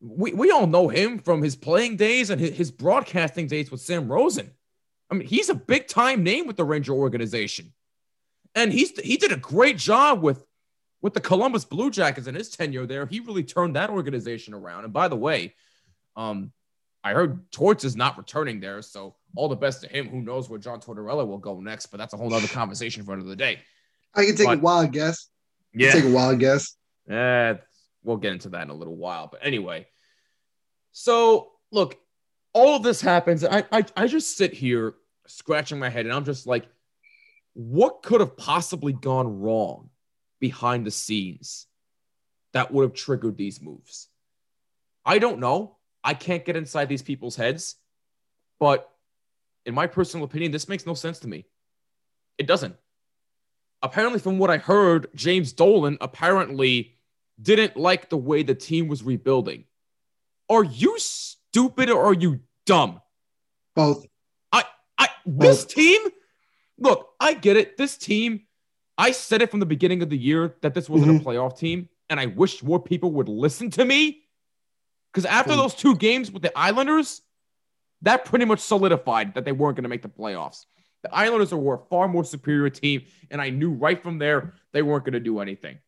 [0.00, 3.80] we, we all know him from his playing days and his, his broadcasting days with
[3.80, 4.50] Sam Rosen.
[5.10, 7.72] I mean, he's a big time name with the Ranger organization.
[8.54, 10.44] And he's he did a great job with
[11.00, 13.06] with the Columbus Blue Jackets in his tenure there.
[13.06, 14.84] He really turned that organization around.
[14.84, 15.54] And by the way,
[16.16, 16.52] um,
[17.02, 20.08] I heard Torts is not returning there, so all the best to him.
[20.08, 21.86] Who knows where John Tortorella will go next?
[21.86, 23.60] But that's a whole other conversation for another day.
[24.14, 25.28] I can take a But- wild guess.
[25.78, 26.76] Take a wild guess.
[27.08, 27.54] Eh,
[28.02, 29.28] we'll get into that in a little while.
[29.30, 29.86] But anyway,
[30.92, 31.98] so look,
[32.52, 33.44] all of this happens.
[33.44, 34.94] I, I, I just sit here
[35.26, 36.66] scratching my head and I'm just like,
[37.54, 39.90] what could have possibly gone wrong
[40.40, 41.66] behind the scenes
[42.52, 44.08] that would have triggered these moves?
[45.04, 45.76] I don't know.
[46.04, 47.76] I can't get inside these people's heads.
[48.58, 48.88] But
[49.66, 51.46] in my personal opinion, this makes no sense to me.
[52.38, 52.76] It doesn't
[53.82, 56.94] apparently from what I heard, James Dolan apparently
[57.40, 59.64] didn't like the way the team was rebuilding.
[60.48, 63.00] Are you stupid or are you dumb?
[63.74, 64.06] Both.
[64.52, 64.64] I
[64.98, 65.74] I, this Both.
[65.74, 66.00] team,
[66.78, 67.76] look, I get it.
[67.76, 68.42] This team,
[68.98, 71.28] I said it from the beginning of the year that this wasn't a mm-hmm.
[71.28, 74.20] playoff team, and I wish more people would listen to me.
[75.12, 77.20] Because after those two games with the Islanders,
[78.00, 80.64] that pretty much solidified that they weren't going to make the playoffs.
[81.02, 84.82] The Islanders were a far more superior team, and I knew right from there they
[84.82, 85.78] weren't going to do anything.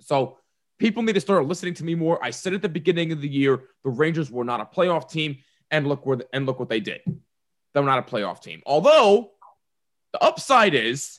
[0.00, 0.38] So
[0.78, 2.22] people need to start listening to me more.
[2.22, 5.38] I said at the beginning of the year the Rangers were not a playoff team,
[5.70, 7.00] and look where and look what they did.
[7.74, 8.62] They're not a playoff team.
[8.66, 9.32] Although
[10.12, 11.18] the upside is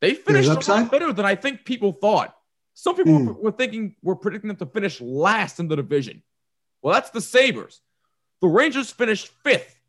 [0.00, 2.36] they finished a lot better than I think people thought.
[2.74, 3.42] Some people Hmm.
[3.42, 6.22] were, thinking we're predicting them to finish last in the division.
[6.82, 7.80] Well, that's the Sabres.
[8.42, 9.80] The Rangers finished fifth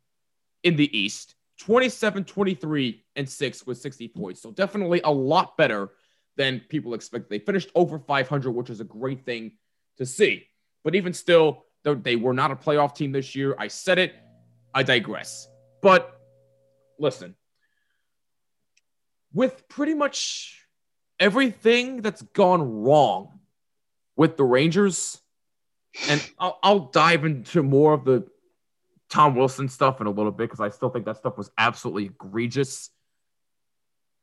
[0.62, 4.42] in the East, 27, 23, and 6 with 60 points.
[4.42, 5.90] So definitely a lot better
[6.36, 7.30] than people expect.
[7.30, 9.52] They finished over 500, which is a great thing
[9.96, 10.46] to see.
[10.84, 13.54] But even still, they were not a playoff team this year.
[13.58, 14.14] I said it.
[14.74, 15.48] I digress.
[15.82, 16.20] But
[16.98, 17.34] listen,
[19.32, 20.66] with pretty much
[21.18, 23.40] everything that's gone wrong
[24.16, 25.20] with the Rangers,
[26.08, 28.26] and I'll, I'll dive into more of the
[29.16, 32.04] Tom Wilson stuff in a little bit because I still think that stuff was absolutely
[32.04, 32.90] egregious.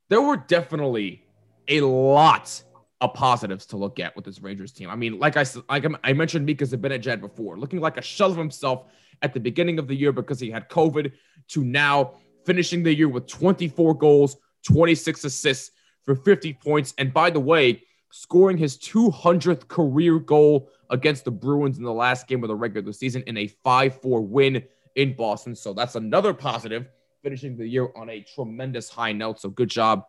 [0.09, 1.25] There were definitely
[1.67, 2.61] a lot
[3.01, 4.91] of positives to look at with this Rangers team.
[4.91, 8.37] I mean, like I like I mentioned Mika Zibanejad before, looking like a shell of
[8.37, 8.85] himself
[9.23, 11.11] at the beginning of the year because he had COVID,
[11.47, 12.13] to now
[12.45, 14.37] finishing the year with 24 goals,
[14.67, 15.71] 26 assists
[16.03, 17.81] for 50 points, and by the way,
[18.11, 22.93] scoring his 200th career goal against the Bruins in the last game of the regular
[22.93, 24.63] season in a 5-4 win
[24.95, 25.55] in Boston.
[25.55, 26.87] So that's another positive,
[27.21, 29.39] finishing the year on a tremendous high note.
[29.39, 30.05] So good job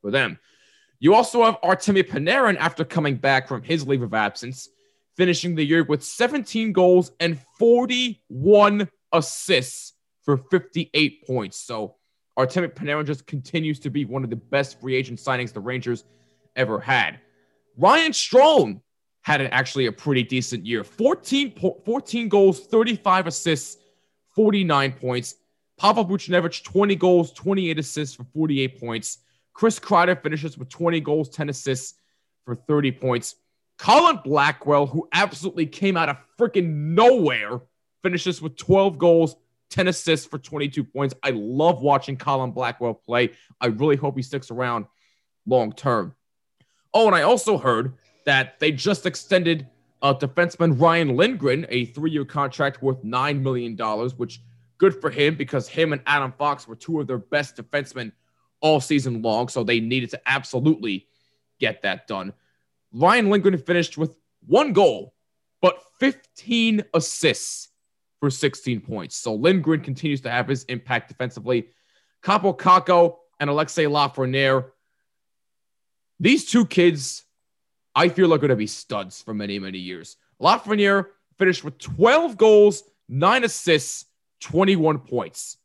[0.00, 0.38] for them.
[0.98, 4.68] You also have Artemi Panarin after coming back from his leave of absence,
[5.16, 11.58] finishing the year with 17 goals and 41 assists for 58 points.
[11.58, 11.96] So
[12.38, 16.04] Artemi Panarin just continues to be one of the best free agent signings the Rangers
[16.56, 17.20] ever had.
[17.76, 18.80] Ryan Strome
[19.22, 23.78] had actually a pretty decent year 14, po- 14 goals, 35 assists,
[24.34, 25.36] 49 points.
[25.78, 29.18] Pavel Buchnevich, 20 goals, 28 assists for 48 points.
[29.54, 31.94] Chris Kreider finishes with 20 goals, 10 assists
[32.44, 33.36] for 30 points.
[33.78, 37.60] Colin Blackwell, who absolutely came out of freaking nowhere,
[38.02, 39.36] finishes with 12 goals,
[39.70, 41.14] 10 assists for 22 points.
[41.22, 43.30] I love watching Colin Blackwell play.
[43.60, 44.86] I really hope he sticks around
[45.46, 46.14] long term.
[46.92, 47.94] Oh, and I also heard
[48.26, 49.66] that they just extended
[50.02, 53.76] uh, defenseman Ryan Lindgren a three year contract worth $9 million,
[54.16, 54.40] which
[54.80, 58.12] Good for him because him and Adam Fox were two of their best defensemen
[58.62, 59.48] all season long.
[59.48, 61.06] So they needed to absolutely
[61.60, 62.32] get that done.
[62.90, 65.12] Ryan Lindgren finished with one goal,
[65.60, 67.68] but 15 assists
[68.20, 69.16] for 16 points.
[69.16, 71.68] So Lindgren continues to have his impact defensively.
[72.24, 74.70] Kakko and Alexis Lafreniere.
[76.18, 77.24] These two kids,
[77.94, 80.16] I feel like going to be studs for many, many years.
[80.40, 81.06] Lafreniere
[81.38, 84.06] finished with 12 goals, nine assists,
[84.40, 85.56] 21 points.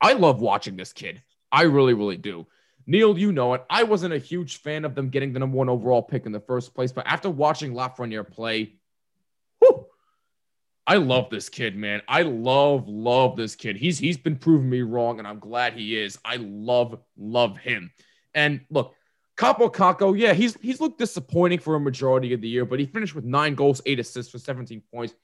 [0.00, 1.22] I love watching this kid.
[1.50, 2.46] I really, really do.
[2.86, 3.64] Neil, you know it.
[3.70, 6.40] I wasn't a huge fan of them getting the number one overall pick in the
[6.40, 8.74] first place, but after watching Lafreniere play,
[9.60, 9.86] whew,
[10.86, 12.02] I love this kid, man.
[12.06, 13.76] I love, love this kid.
[13.76, 16.18] He's he's been proving me wrong, and I'm glad he is.
[16.24, 17.90] I love, love him.
[18.34, 18.94] And look,
[19.36, 22.86] Kaapo Kakko, yeah, he's he's looked disappointing for a majority of the year, but he
[22.86, 25.14] finished with nine goals, eight assists for 17 points.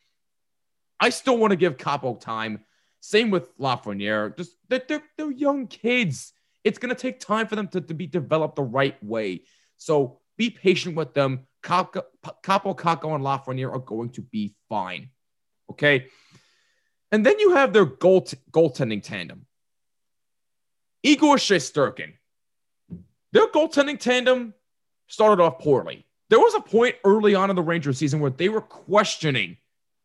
[0.99, 2.65] I still want to give Kaapo time.
[3.01, 4.37] Same with Lafreniere.
[4.37, 6.33] Just they're, they're, they're young kids.
[6.65, 9.43] It's gonna take time for them to, to be developed the right way.
[9.77, 11.47] So be patient with them.
[11.63, 12.05] Capo,
[12.43, 15.11] Kaapo Kakko and Lafreniere are going to be fine.
[15.71, 16.07] Okay.
[17.13, 19.47] And then you have their goal t- goaltending tandem.
[21.03, 22.15] Igor Shesterkin.
[23.33, 24.55] Their goaltending tandem
[25.07, 26.07] started off poorly.
[26.29, 29.57] There was a point early on in the Rangers season where they were questioning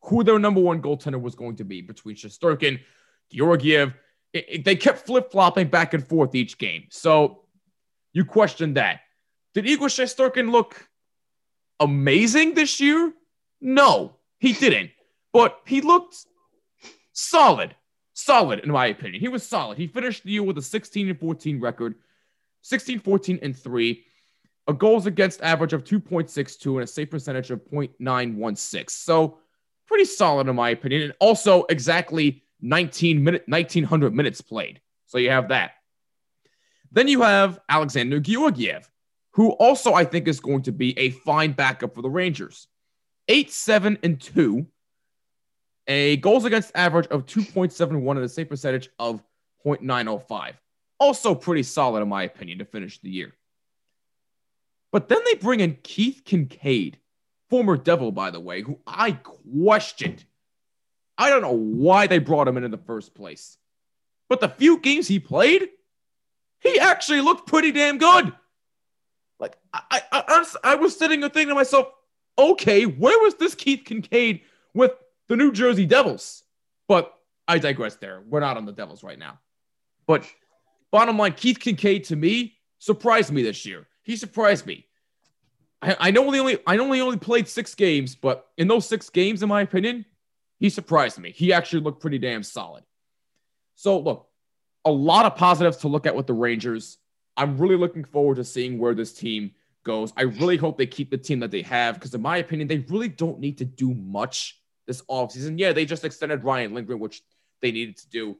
[0.01, 2.79] who their number one goaltender was going to be between Shesterkin,
[3.31, 3.93] Georgiev.
[4.33, 6.85] It, it, they kept flip flopping back and forth each game.
[6.89, 7.41] So
[8.13, 9.01] you question that.
[9.53, 10.87] Did Igor Shesterkin look
[11.79, 13.13] amazing this year?
[13.61, 14.91] No, he didn't.
[15.33, 16.15] But he looked
[17.13, 17.75] solid.
[18.13, 19.21] Solid, in my opinion.
[19.21, 19.77] He was solid.
[19.77, 21.95] He finished the year with a 16 and 14 record,
[22.65, 24.03] 16, 14, and 3,
[24.67, 28.89] a goals against average of 2.62, and a save percentage of 0.916.
[28.89, 29.37] So
[29.85, 31.03] pretty solid in my opinion.
[31.03, 34.81] And also exactly 19 minute 1900 minutes played.
[35.05, 35.73] So you have that.
[36.91, 38.89] Then you have Alexandar Georgiev,
[39.33, 42.67] who also I think is going to be a fine backup for the Rangers.
[43.27, 44.65] 8 7 and 2,
[45.85, 49.23] a goals against average of 2.71 and a save percentage of
[49.63, 50.55] 0.905.
[50.99, 53.33] Also pretty solid in my opinion to finish the year.
[54.91, 56.95] But then they bring in Keith Kinkaid,
[57.49, 60.23] former Devil, by the way, who I questioned.
[61.17, 63.57] I don't know why they brought him in in the first place.
[64.29, 65.69] But the few games he played,
[66.59, 68.33] he actually looked pretty damn good.
[69.39, 71.87] Like, I, I, I, I was sitting there thinking to myself,
[72.37, 74.41] okay, where was this Keith Kinkaid
[74.73, 74.91] with
[75.27, 76.43] the New Jersey Devils?
[76.87, 77.13] But
[77.47, 78.23] I digress there.
[78.27, 79.39] We're not on the Devils right now.
[80.07, 80.25] But
[80.91, 83.87] bottom line, Keith Kinkaid to me surprised me this year.
[84.03, 84.85] He surprised me.
[85.81, 89.09] I, I know he only I he only played six games, but in those six
[89.09, 90.05] games, in my opinion,
[90.59, 91.31] he surprised me.
[91.31, 92.83] He actually looked pretty damn solid.
[93.75, 94.27] So look,
[94.85, 96.97] a lot of positives to look at with the Rangers.
[97.37, 99.51] I'm really looking forward to seeing where this team
[99.83, 100.13] goes.
[100.15, 102.79] I really hope they keep the team that they have because, in my opinion, they
[102.89, 105.59] really don't need to do much this offseason.
[105.59, 107.21] Yeah, they just extended Ryan Lindgren, which
[107.61, 108.37] they needed to do,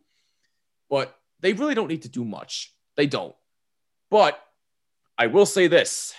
[0.90, 2.74] but they really don't need to do much.
[2.96, 3.36] They don't.
[4.10, 4.40] But
[5.18, 6.14] I will say this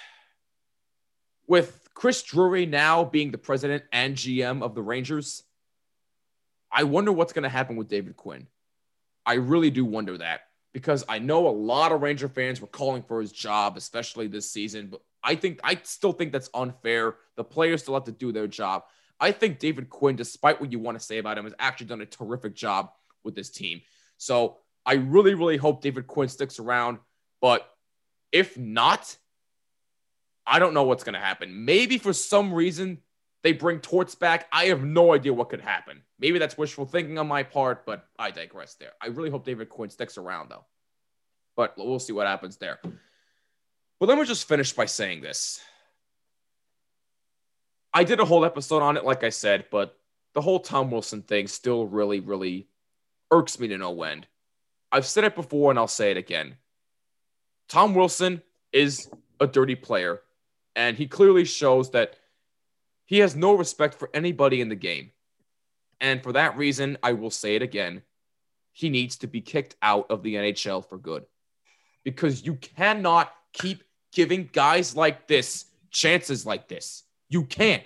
[1.46, 5.42] with Chris Drury now being the president and GM of the Rangers,
[6.70, 8.46] I wonder what's going to happen with David Quinn.
[9.24, 10.42] I really do wonder that
[10.72, 14.50] because I know a lot of Ranger fans were calling for his job, especially this
[14.50, 14.88] season.
[14.88, 17.16] But I think I still think that's unfair.
[17.36, 18.84] The players still have to do their job.
[19.18, 22.02] I think David Quinn, despite what you want to say about him, has actually done
[22.02, 22.90] a terrific job
[23.24, 23.80] with this team.
[24.18, 26.98] So I really, really hope David Quinn sticks around.
[27.42, 27.68] But
[28.32, 29.16] if not,
[30.46, 31.64] I don't know what's going to happen.
[31.64, 32.98] Maybe for some reason
[33.42, 34.46] they bring Torts back.
[34.52, 36.02] I have no idea what could happen.
[36.18, 38.92] Maybe that's wishful thinking on my part, but I digress there.
[39.00, 40.64] I really hope David Quinn sticks around though.
[41.56, 42.78] But we'll see what happens there.
[43.98, 45.60] But let me just finish by saying this.
[47.92, 49.98] I did a whole episode on it, like I said, but
[50.34, 52.68] the whole Tom Wilson thing still really, really
[53.30, 54.26] irks me to no end.
[54.96, 56.56] I've said it before and I'll say it again.
[57.68, 58.40] Tom Wilson
[58.72, 60.22] is a dirty player,
[60.74, 62.16] and he clearly shows that
[63.04, 65.10] he has no respect for anybody in the game.
[66.00, 68.00] And for that reason, I will say it again.
[68.72, 71.26] He needs to be kicked out of the NHL for good.
[72.02, 77.02] Because you cannot keep giving guys like this chances like this.
[77.28, 77.84] You can't.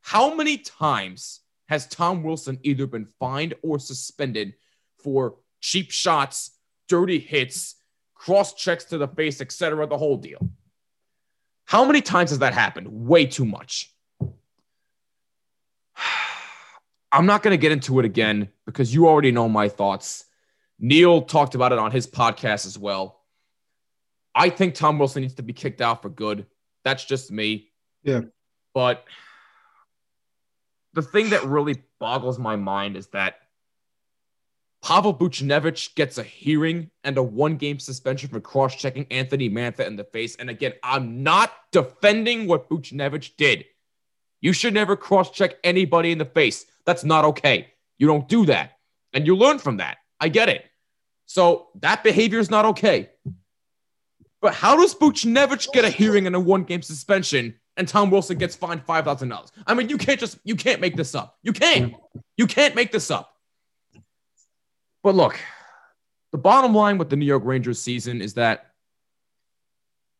[0.00, 4.54] How many times has Tom Wilson either been fined or suspended
[4.98, 6.52] for cheap shots,
[6.88, 7.76] dirty hits,
[8.14, 10.50] cross checks to the face, etc., the whole deal?
[11.64, 12.88] How many times has that happened?
[12.90, 13.94] Way too much.
[17.12, 20.24] I'm not going to get into it again because you already know my thoughts.
[20.78, 23.20] Neil talked about it on his podcast as well.
[24.34, 26.46] I think Tom Wilson needs to be kicked out for good.
[26.84, 27.70] That's just me.
[28.02, 28.22] Yeah.
[28.74, 29.04] But
[30.92, 33.40] the thing that really boggles my mind is that
[34.82, 39.86] Pavel Buchnevich gets a hearing and a one game suspension for cross checking Anthony Mantha
[39.86, 40.36] in the face.
[40.36, 43.66] And again, I'm not defending what Buchnevich did.
[44.40, 46.64] You should never cross check anybody in the face.
[46.86, 47.74] That's not okay.
[47.98, 48.78] You don't do that.
[49.12, 49.98] And you learn from that.
[50.18, 50.64] I get it.
[51.26, 53.10] So that behavior is not okay.
[54.40, 58.38] But how does Buchnevich get a hearing and a one game suspension and Tom Wilson
[58.38, 59.50] gets fined $5,000?
[59.66, 61.36] I mean, you can't just, you can't make this up.
[61.42, 61.94] You can't.
[62.38, 63.36] You can't make this up.
[65.02, 65.38] But look,
[66.32, 68.72] the bottom line with the New York Rangers season is that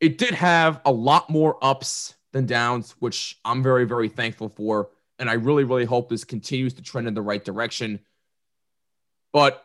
[0.01, 4.91] it did have a lot more ups than downs, which I'm very, very thankful for.
[5.19, 8.01] And I really, really hope this continues to trend in the right direction.
[9.33, 9.65] But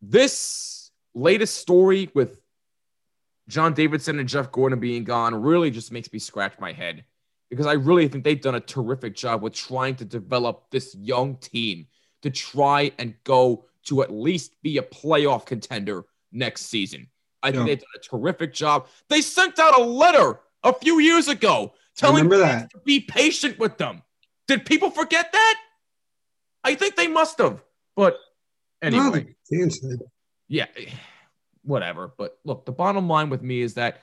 [0.00, 2.38] this latest story with
[3.48, 7.04] John Davidson and Jeff Gordon being gone really just makes me scratch my head
[7.50, 11.36] because I really think they've done a terrific job with trying to develop this young
[11.36, 11.86] team
[12.22, 17.08] to try and go to at least be a playoff contender next season.
[17.42, 18.88] I think they've done a terrific job.
[19.08, 22.70] They sent out a letter a few years ago telling that.
[22.72, 24.02] to be patient with them.
[24.48, 25.54] Did people forget that?
[26.64, 27.62] I think they must have.
[27.94, 28.18] But
[28.82, 29.96] anyway, no,
[30.48, 30.66] yeah,
[31.62, 32.12] whatever.
[32.16, 34.00] But look, the bottom line with me is that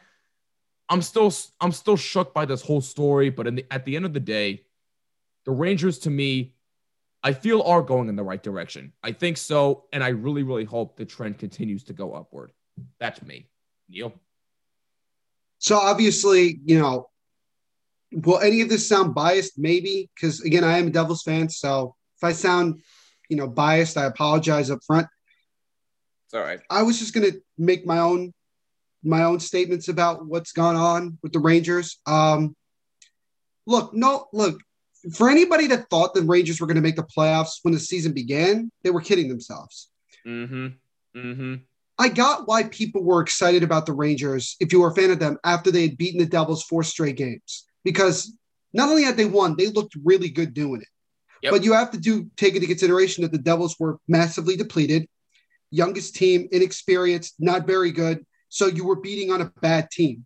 [0.90, 3.30] I'm still I'm still shook by this whole story.
[3.30, 4.64] But in the, at the end of the day,
[5.46, 6.53] the Rangers to me,
[7.24, 8.92] I feel are going in the right direction.
[9.02, 12.52] I think so, and I really really hope the trend continues to go upward.
[13.00, 13.48] That's me,
[13.90, 14.14] Neil.
[15.60, 17.10] So obviously, you know,
[18.12, 19.58] will any of this sound biased?
[19.58, 21.50] Maybe because again, I am a Devils fan.
[21.50, 22.82] So if I sound,
[23.30, 25.08] you know, biased, I apologize up front.
[26.26, 26.60] It's all right.
[26.70, 28.34] I was just gonna make my own
[29.04, 32.00] my own statements about what's gone on with the Rangers.
[32.06, 32.56] Um,
[33.66, 34.60] look, no, look.
[35.12, 38.14] For anybody that thought the Rangers were going to make the playoffs when the season
[38.14, 39.90] began, they were kidding themselves.
[40.26, 40.68] Mm-hmm.
[41.18, 41.56] Mm-hmm.
[42.00, 45.20] I got why people were excited about the Rangers, if you were a fan of
[45.20, 47.66] them, after they had beaten the Devils four straight games.
[47.84, 48.36] Because
[48.74, 50.88] not only had they won, they looked really good doing it.
[51.44, 51.52] Yep.
[51.52, 55.08] But you have to do take into consideration that the Devils were massively depleted,
[55.70, 58.26] youngest team, inexperienced, not very good.
[58.50, 60.26] So you were beating on a bad team.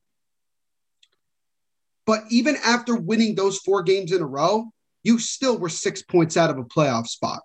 [2.07, 4.71] But even after winning those four games in a row,
[5.03, 7.41] you still were six points out of a playoff spot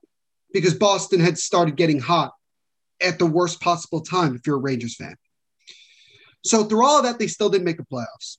[0.52, 2.32] because Boston had started getting hot
[3.00, 5.16] at the worst possible time if you're a Rangers fan.
[6.44, 8.38] So through all of that, they still didn't make the playoffs.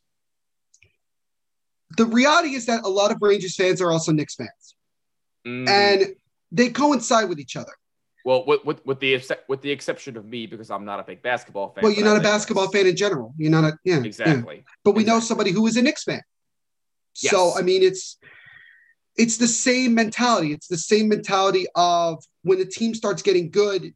[1.98, 4.76] The reality is that a lot of Rangers fans are also Knicks fans,
[5.46, 5.68] mm.
[5.68, 6.16] and
[6.52, 7.74] they coincide with each other.
[8.26, 11.22] Well, with, with, with the with the exception of me, because I'm not a big
[11.22, 11.84] basketball fan.
[11.84, 13.34] Well, you're not a basketball fan in general.
[13.38, 14.02] You're not a yeah.
[14.02, 14.56] Exactly.
[14.58, 14.62] Yeah.
[14.86, 15.20] But we exactly.
[15.20, 16.22] know somebody who is a Knicks fan.
[17.22, 17.32] Yes.
[17.32, 18.18] So I mean, it's
[19.16, 20.54] it's the same mentality.
[20.54, 23.94] It's the same mentality of when the team starts getting good,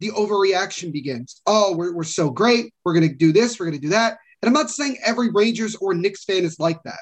[0.00, 1.40] the overreaction begins.
[1.46, 2.72] Oh, we're, we're so great.
[2.84, 3.58] We're going to do this.
[3.58, 4.18] We're going to do that.
[4.42, 7.00] And I'm not saying every Rangers or Knicks fan is like that.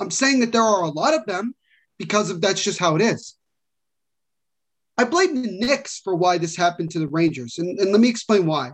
[0.00, 1.54] I'm saying that there are a lot of them
[1.98, 3.36] because of that's just how it is.
[4.96, 7.58] I blame the Knicks for why this happened to the Rangers.
[7.58, 8.72] And, and let me explain why.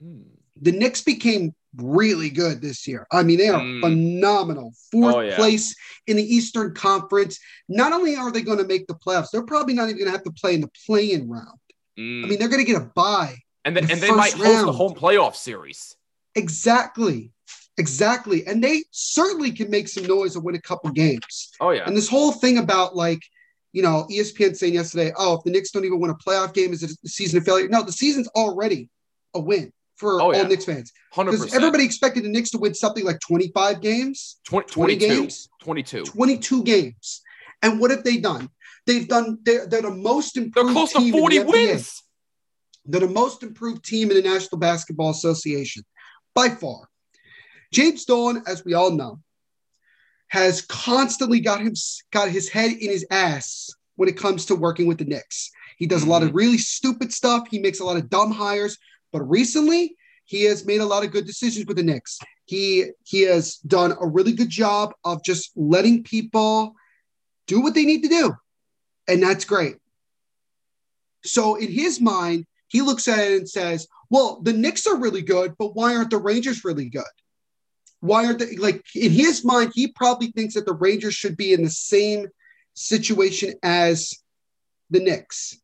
[0.00, 0.22] Hmm.
[0.60, 3.06] The Knicks became really good this year.
[3.12, 3.80] I mean, they are mm.
[3.80, 4.72] phenomenal.
[4.90, 5.36] Fourth oh, yeah.
[5.36, 5.74] place
[6.06, 7.38] in the Eastern Conference.
[7.68, 10.12] Not only are they going to make the playoffs, they're probably not even going to
[10.12, 11.58] have to play in the play-in round.
[11.98, 12.24] Mm.
[12.24, 13.36] I mean, they're going to get a bye.
[13.64, 14.44] And, the, and they might round.
[14.44, 15.96] host the home playoff series.
[16.34, 17.32] Exactly.
[17.78, 18.46] Exactly.
[18.46, 21.50] And they certainly can make some noise and win a couple games.
[21.60, 21.84] Oh, yeah.
[21.86, 23.22] And this whole thing about like,
[23.72, 26.72] you know, ESPN saying yesterday, oh, if the Knicks don't even win a playoff game,
[26.72, 27.68] is it a season of failure?
[27.68, 28.88] No, the season's already
[29.34, 30.38] a win for oh, yeah.
[30.38, 30.92] all Knicks fans.
[31.14, 36.04] Because everybody expected the Knicks to win something like 25 games, 20, 20 games, 22.
[36.04, 37.22] 22 games.
[37.62, 38.48] And what have they done?
[38.86, 39.38] They've done.
[39.44, 40.68] They're, they're the most improved.
[40.68, 42.02] They're close to forty wins.
[42.86, 45.84] They're the most improved team in the National Basketball Association
[46.34, 46.88] by far.
[47.72, 49.20] James Dolan, as we all know,
[50.30, 51.74] has constantly got him
[52.12, 55.50] got his head in his ass when it comes to working with the Knicks.
[55.76, 56.38] He does a lot of mm-hmm.
[56.38, 57.48] really stupid stuff.
[57.50, 58.78] He makes a lot of dumb hires,
[59.12, 62.18] but recently he has made a lot of good decisions with the Knicks.
[62.46, 66.74] He he has done a really good job of just letting people
[67.46, 68.34] do what they need to do.
[69.08, 69.76] And that's great.
[71.24, 75.22] So in his mind, he looks at it and says, well, the Knicks are really
[75.22, 77.02] good, but why aren't the Rangers really good?
[78.00, 81.52] Why aren't they like in his mind, he probably thinks that the Rangers should be
[81.52, 82.28] in the same
[82.74, 84.14] situation as
[84.88, 85.58] the Knicks.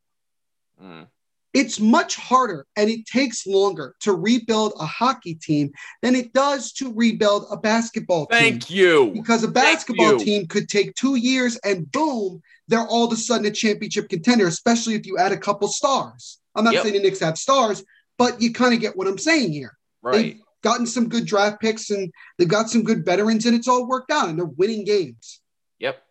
[0.81, 1.07] Mm.
[1.53, 5.71] It's much harder and it takes longer to rebuild a hockey team
[6.03, 8.37] than it does to rebuild a basketball team.
[8.37, 9.11] Thank you.
[9.13, 13.47] Because a basketball team could take two years and boom, they're all of a sudden
[13.47, 16.39] a championship contender, especially if you add a couple stars.
[16.53, 16.83] I'm not Yep.
[16.83, 17.83] saying the Knicks have stars,
[18.17, 19.75] but you kind of get what I'm saying here.
[20.03, 20.35] Right.
[20.35, 23.87] They've gotten some good draft picks and they've got some good veterans, and it's all
[23.87, 25.41] worked out, and they're winning games.
[25.79, 26.01] Yep.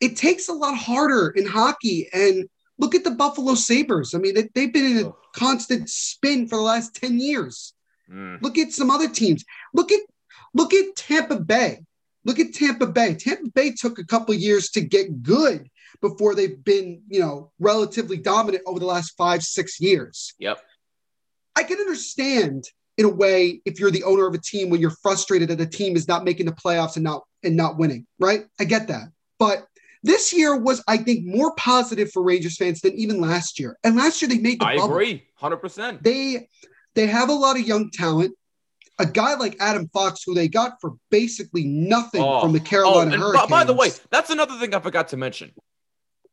[0.00, 2.08] It takes a lot harder in hockey.
[2.12, 2.48] And
[2.78, 4.14] look at the Buffalo Sabres.
[4.14, 5.16] I mean, they, they've been in a Ugh.
[5.34, 7.72] constant spin for the last 10 years.
[8.12, 8.42] Mm.
[8.42, 9.44] Look at some other teams.
[9.72, 10.00] Look at
[10.52, 11.80] look at Tampa Bay.
[12.24, 13.14] Look at Tampa Bay.
[13.14, 15.70] Tampa Bay took a couple years to get good
[16.02, 20.34] before they've been, you know, relatively dominant over the last five, six years.
[20.38, 20.58] Yep.
[21.56, 22.68] I can understand
[22.98, 25.66] in a way if you're the owner of a team when you're frustrated that the
[25.66, 28.46] team is not making the playoffs and not and not winning, right?
[28.58, 29.08] I get that.
[29.38, 29.66] But
[30.02, 33.76] this year was, I think, more positive for Rangers fans than even last year.
[33.84, 35.24] And last year they made the I bubble agree.
[35.40, 36.02] 100%.
[36.02, 36.48] they
[36.94, 38.34] they have a lot of young talent.
[38.98, 42.40] A guy like Adam Fox, who they got for basically nothing Oh.
[42.40, 43.50] from the Oh, Carolina by, Hurricanes.
[43.50, 45.52] by the way, that's another thing I forgot to mention.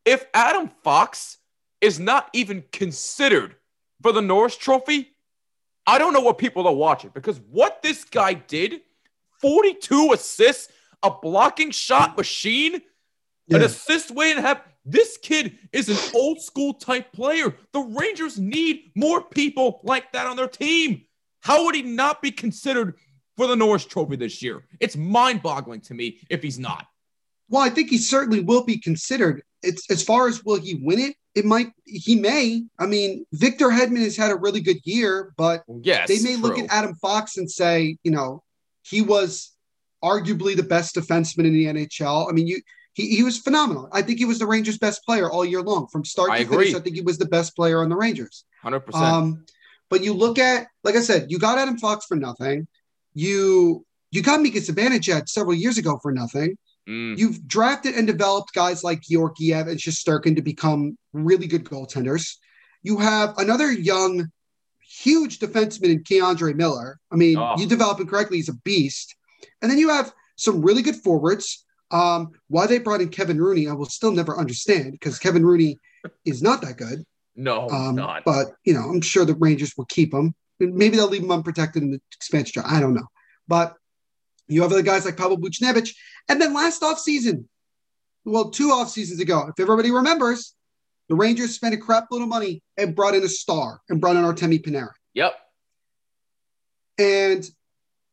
[0.06, 1.38] If Adam Fox
[1.82, 3.56] is not even considered
[4.02, 5.13] for the Norris Trophy,
[5.86, 8.82] I don't know what people are watching because what this guy did
[9.42, 10.72] 42 assists,
[11.04, 12.82] a blocking shot machine, an
[13.48, 13.64] Yeah.
[13.64, 14.72] assist waiting to happen.
[14.86, 17.58] This kid is an old school type player.
[17.74, 21.06] The Rangers need more people like that on their team.
[21.42, 22.96] How would he not be considered
[23.36, 24.66] for the Norris Trophy this year?
[24.80, 26.88] It's mind boggling to me if he's not.
[27.50, 29.44] well, I think he certainly will be considered.
[29.62, 31.16] It's as far as will he win it?
[31.36, 31.72] It might.
[31.86, 32.64] He may.
[32.78, 36.08] I mean, Victor Hedman has had a really good year, but Yes.
[36.08, 38.44] they may look at Adam Fox and say, you know,
[38.84, 39.52] he was
[40.04, 42.30] arguably the best defenseman in the NHL.
[42.30, 42.62] I mean, you
[42.94, 43.90] he, he was phenomenal.
[43.92, 46.50] I think he was the Rangers' best player all year long, from start I to
[46.50, 46.76] finish.
[46.76, 48.46] I think he was the best player on the Rangers.
[48.64, 48.94] 100%.
[48.94, 49.46] Um,
[49.90, 52.68] but you look at, like I said, you got Adam Fox for nothing.
[53.16, 56.56] You you got Mika Zibanejad several years ago for nothing.
[56.88, 62.36] Mm, You've drafted and developed guys like Georgiev and Shesterkin to become really good goaltenders.
[62.82, 64.28] You have another young,
[64.82, 67.00] huge defenseman in K'Andre Miller.
[67.12, 67.56] I mean, Oh.
[67.58, 69.16] you develop him correctly, he's a beast.
[69.62, 71.66] And then you have some really good forwards.
[71.92, 75.78] Um, why they brought in Kevin Rooney, I will still never understand because Kevin Rooney
[76.26, 77.04] is not that good.
[77.36, 78.24] no, Um, not.
[78.26, 80.34] But you know, I'm sure the Rangers will keep him.
[80.60, 82.72] Maybe they'll leave him unprotected in the expansion draft.
[82.76, 83.08] I don't know.
[83.48, 83.76] But
[84.48, 85.96] you have other guys like Pavel Buchnevich.
[86.30, 87.46] And then last offseason,
[88.26, 90.54] well, two off seasons ago, if everybody remembers,
[91.10, 94.16] the Rangers spent a crap load of money and brought in a star and brought
[94.16, 94.94] in Artemi Panarin.
[95.14, 95.34] Yep.
[96.98, 97.50] And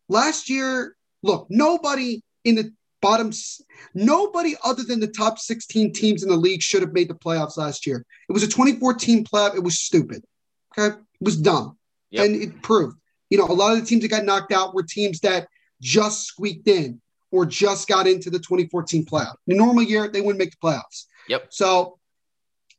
[0.08, 3.30] last year, look, nobody in the bottom,
[3.94, 7.56] nobody other than the top 16 teams in the league should have made the playoffs
[7.56, 8.04] last year.
[8.28, 9.54] It was a 2014 playoff.
[9.54, 10.24] It was stupid.
[10.76, 10.96] Okay.
[10.96, 11.76] It was dumb.
[12.10, 12.26] Yep.
[12.26, 12.96] And it proved,
[13.28, 15.46] you know, a lot of the teams that got knocked out were teams that
[15.80, 17.00] just squeaked in
[17.30, 19.34] or just got into the 2014 playoff.
[19.46, 21.04] In a normal year, they wouldn't make the playoffs.
[21.28, 21.48] Yep.
[21.50, 21.98] So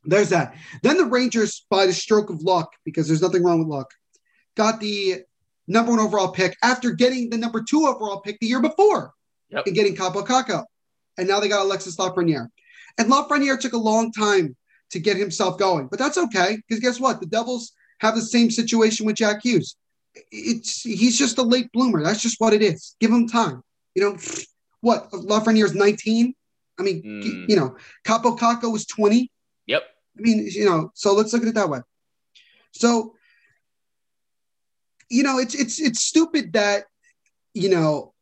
[0.04, 0.54] there's that.
[0.82, 3.90] Then the Rangers, by the stroke of luck, because there's nothing wrong with luck,
[4.56, 5.22] got the
[5.68, 9.12] number one overall pick after getting the number two overall pick the year before
[9.50, 9.66] Yep.
[9.66, 10.64] and getting Kaapo Kakko.
[11.18, 12.48] And now they got Alexis Lafreniere.
[12.98, 14.56] And Lafreniere took a long time
[14.90, 17.20] to get himself going, but that's okay because guess what?
[17.20, 19.76] The Devils have the same situation with Jack Hughes.
[20.30, 22.02] It's he's just a late bloomer.
[22.02, 22.96] That's just what it is.
[23.00, 23.62] Give him time.
[23.94, 24.18] You know
[24.80, 25.10] what?
[25.12, 26.34] Lafreniere is 19.
[26.78, 27.48] I mean, Mm.
[27.48, 29.30] you know, Kaapo Kakko was 20.
[29.66, 29.82] Yep.
[30.18, 31.80] I mean, you know, so let's look at it that way.
[32.72, 33.14] So,
[35.08, 36.84] you know, it's it's it's stupid that
[37.54, 38.14] you know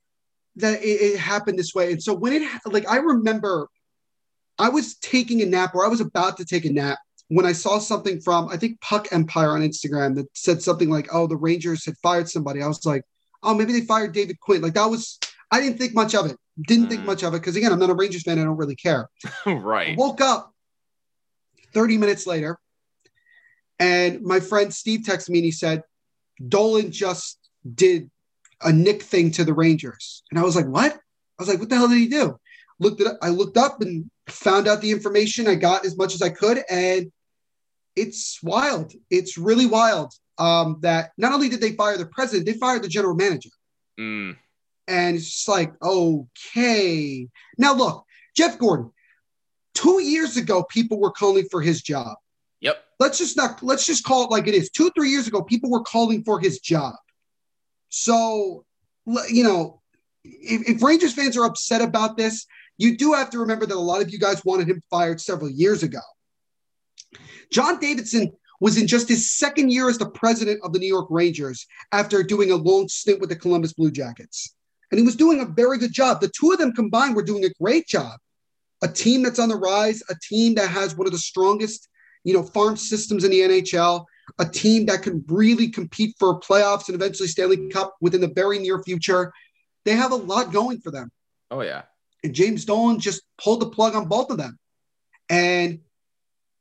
[0.57, 1.93] that it, it happened this way.
[1.93, 3.69] And so when it like I remember,
[4.59, 6.99] I was taking a nap or I was about to take a nap
[7.31, 11.09] when I saw something from I think Puck Empire on Instagram that said something like,
[11.13, 13.03] "Oh, the Rangers had fired somebody." I was like,
[13.43, 15.19] "Oh, maybe they fired David Quinn." Like that was
[15.51, 16.37] I didn't think much of it.
[16.67, 17.07] Didn't think Mm.
[17.07, 18.39] much of it because again, I'm not a Rangers fan.
[18.39, 19.09] I don't really care.
[19.47, 19.97] I right.
[19.97, 20.53] woke up
[21.73, 22.59] 30 minutes later,
[23.79, 25.83] and my friend Steve texted me and he said,
[26.47, 27.39] Dolan just
[27.75, 28.11] did
[28.61, 30.23] a Knick thing to the Rangers.
[30.31, 30.93] And I was like, what?
[30.93, 30.99] I
[31.39, 32.39] was like, what the hell did he do?
[32.79, 35.47] Looked it up, I looked up and found out the information.
[35.47, 37.11] I got as much as I could, and
[37.97, 38.93] it's wild.
[39.11, 40.13] It's really wild.
[40.39, 43.51] Um, that not only did they fire the president, they fired the general manager.
[43.99, 44.37] Mm,
[44.89, 47.29] And it's just like, okay.
[47.59, 48.91] Now look, Jeff Gorton,
[49.75, 52.17] two years ago, people were calling for his job.
[52.61, 52.83] yep.
[52.99, 54.71] Let's just not let's just call it like it is.
[54.71, 56.95] Two, three years ago, people were calling for his job.
[57.89, 58.65] So
[59.29, 59.81] you know,
[60.25, 62.47] if, if Rangers fans are upset about this,
[62.79, 65.51] you do have to remember that a lot of you guys wanted him fired several
[65.51, 66.01] years ago.
[67.51, 71.09] John Davidson was in just his second year as the president of the New York
[71.11, 74.55] Rangers after doing a long stint with the Columbus Blue Jackets.
[74.91, 76.21] And he was doing a very good job.
[76.21, 78.19] The two of them combined were doing a great job.
[78.83, 81.89] A team that's on the rise, a team that has one of the strongest,
[82.25, 84.05] you know, farm systems in the NHL,
[84.39, 88.59] a team that can really compete for playoffs and eventually Stanley Cup within the very
[88.59, 89.33] near future.
[89.85, 91.11] They have a lot going for them.
[91.51, 91.83] Oh yeah.
[92.23, 94.59] And James Dolan just pulled the plug on both of them.
[95.29, 95.81] And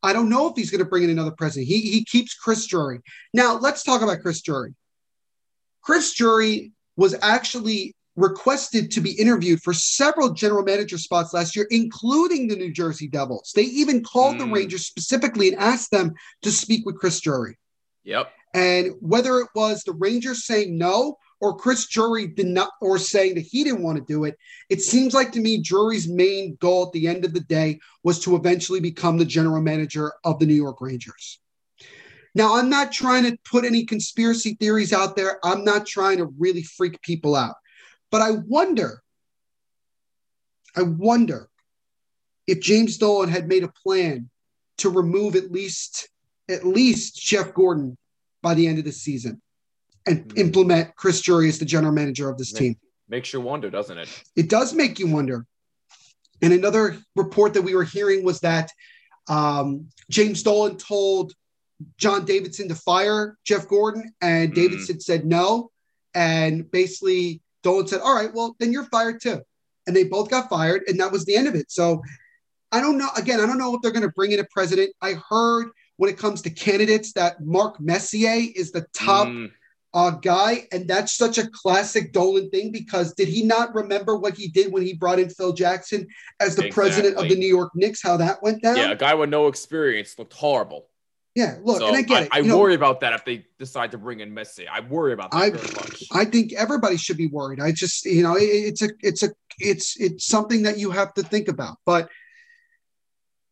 [0.01, 1.67] I don't know if he's going to bring in another president.
[1.67, 3.01] He, he keeps Chris Drury.
[3.33, 4.73] Now, let's talk about Chris Drury.
[5.81, 11.67] Chris Drury was actually requested to be interviewed for several general manager spots last year,
[11.69, 13.51] including the New Jersey Devils.
[13.55, 14.39] They even called mm.
[14.39, 17.57] the Rangers specifically and asked them to speak with Chris Drury.
[18.03, 18.31] Yep.
[18.53, 23.35] And whether it was the Rangers saying no or Chris Drury did not, or saying
[23.35, 24.37] that he didn't want to do it,
[24.69, 28.19] it seems like to me Drury's main goal at the end of the day was
[28.21, 31.39] to eventually become the general manager of the New York Rangers.
[32.35, 35.39] Now, I'm not trying to put any conspiracy theories out there.
[35.43, 37.55] I'm not trying to really freak people out.
[38.11, 39.01] But I wonder,
[40.75, 41.49] I wonder
[42.47, 44.29] if James Dolan had made a plan
[44.79, 46.09] to remove at least
[46.49, 47.95] at least Jeff Gorton
[48.41, 49.39] by the end of the season
[50.05, 50.37] and mm-hmm.
[50.37, 52.75] implement Chris Drury as the general manager of this Make, team.
[53.07, 54.23] Makes you wonder, doesn't it?
[54.35, 55.45] It does make you wonder.
[56.41, 58.71] And another report that we were hearing was that
[59.27, 61.33] um, James Dolan told
[61.97, 64.55] John Davidson to fire Jeff Gorton, and mm.
[64.55, 65.71] Davidson said no.
[66.13, 69.41] And basically, Dolan said, All right, well, then you're fired too.
[69.87, 71.71] And they both got fired, and that was the end of it.
[71.71, 72.01] So
[72.71, 73.09] I don't know.
[73.17, 74.91] Again, I don't know if they're going to bring in a president.
[75.01, 79.49] I heard when it comes to candidates that Mark Messier is the top mm.
[79.93, 80.67] Uh, guy.
[80.71, 84.71] And that's such a classic Dolan thing because did he not remember what he did
[84.71, 86.07] when he brought in Phil Jackson
[86.39, 86.71] as the exactly.
[86.71, 88.77] president of the New York Knicks, how that went down?
[88.77, 90.87] Yeah, a guy with no experience looked horrible.
[91.35, 92.49] Yeah, look, so and I get I, it.
[92.49, 94.65] I worry know, about that if they decide to bring in Messi.
[94.69, 96.03] I worry about that I, very much.
[96.11, 97.59] I think everybody should be worried.
[97.61, 99.29] I just, you know, it, it's a, it's a,
[99.59, 101.77] it's, it's something that you have to think about.
[101.85, 102.09] But,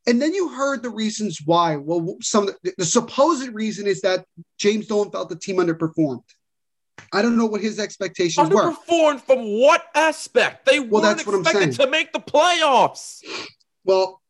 [0.07, 1.75] and then you heard the reasons why.
[1.75, 4.25] Well, some the, the supposed reason is that
[4.57, 6.23] James Dolan felt the team underperformed.
[7.13, 8.73] I don't know what his expectations were.
[8.73, 10.65] Underperformed from what aspect?
[10.65, 13.21] They well, weren't expected to make the playoffs.
[13.83, 14.21] Well,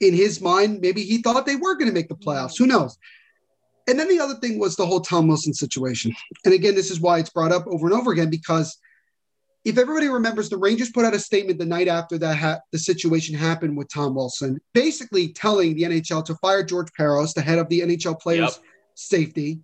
[0.00, 2.58] in his mind, maybe he thought they were going to make the playoffs.
[2.58, 2.96] Who knows?
[3.88, 6.14] And then the other thing was the whole Tom Wilson situation.
[6.44, 8.76] And again, this is why it's brought up over and over again because
[9.66, 12.78] if everybody remembers, the Rangers put out a statement the night after that ha- the
[12.78, 17.58] situation happened with Tom Wilson, basically telling the NHL to fire George Parros, the head
[17.58, 18.64] of the NHL players' yep.
[18.94, 19.58] safety,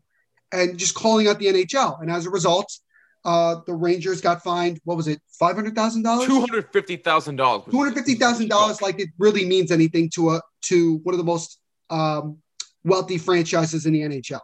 [0.50, 2.02] and just calling out the NHL.
[2.02, 2.76] And as a result,
[3.24, 4.80] uh, the Rangers got fined.
[4.82, 5.20] What was it?
[5.38, 6.26] Five hundred thousand dollars.
[6.26, 7.62] Two hundred fifty thousand dollars.
[7.70, 8.82] Two hundred fifty thousand dollars.
[8.82, 12.38] Like it really means anything to a to one of the most um,
[12.82, 14.40] wealthy franchises in the NHL.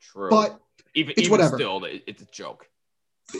[0.00, 0.30] True.
[0.30, 0.60] But
[0.94, 1.56] even, it's even whatever.
[1.56, 2.68] Still, it's a joke.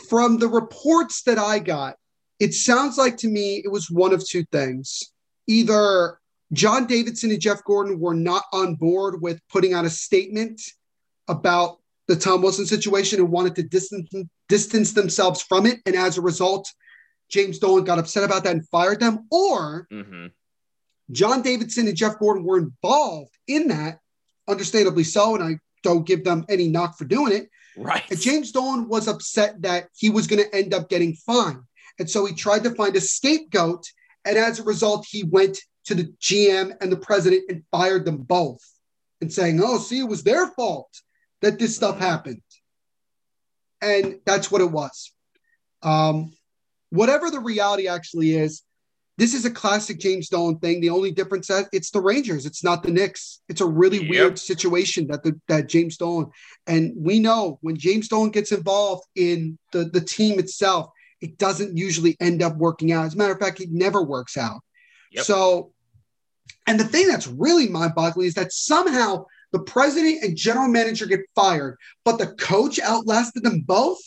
[0.09, 1.95] From the reports that I got,
[2.39, 5.11] it sounds like to me it was one of two things.
[5.47, 6.19] Either
[6.53, 10.61] John Davidson and Jeff Gorton were not on board with putting out a statement
[11.27, 11.77] about
[12.07, 14.09] the Tom Wilson situation and wanted to distance
[14.47, 16.71] distance themselves from it, and as a result,
[17.29, 19.27] James Dolan got upset about that and fired them.
[19.29, 20.27] Or mm-hmm.
[21.11, 23.99] John Davidson and Jeff Gorton were involved in that,
[24.47, 27.49] understandably so, and I don't give them any knock for doing it.
[27.75, 28.03] Right.
[28.09, 31.63] And James Dolan was upset that he was going to end up getting fined,
[31.99, 33.85] and so he tried to find a scapegoat,
[34.25, 38.17] and as a result, he went to the GM and the president and fired them
[38.17, 38.61] both,
[39.21, 40.89] and saying, "Oh, see, it was their fault."
[41.41, 42.41] that this stuff happened.
[43.81, 45.11] And that's what it was.
[45.83, 46.33] Um,
[46.89, 48.63] whatever the reality actually is,
[49.17, 50.79] this is a classic James Dolan thing.
[50.79, 53.41] The only difference that it's the Rangers, it's not the Knicks.
[53.49, 54.09] It's a really yep.
[54.09, 56.29] weird situation that the, that James Dolan
[56.67, 61.75] and we know when James Dolan gets involved in the, the team itself, it doesn't
[61.75, 63.05] usually end up working out.
[63.05, 64.61] As a matter of fact, it never works out.
[65.11, 65.25] Yep.
[65.25, 65.71] So,
[66.67, 71.21] and the thing that's really mind-boggling is that somehow the president and general manager get
[71.33, 73.99] fired, but the coach outlasted them both?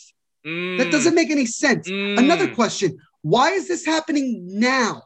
[0.45, 0.77] Mm.
[0.77, 1.89] That doesn't make any sense.
[1.89, 2.17] Mm.
[2.17, 5.03] Another question why is this happening now?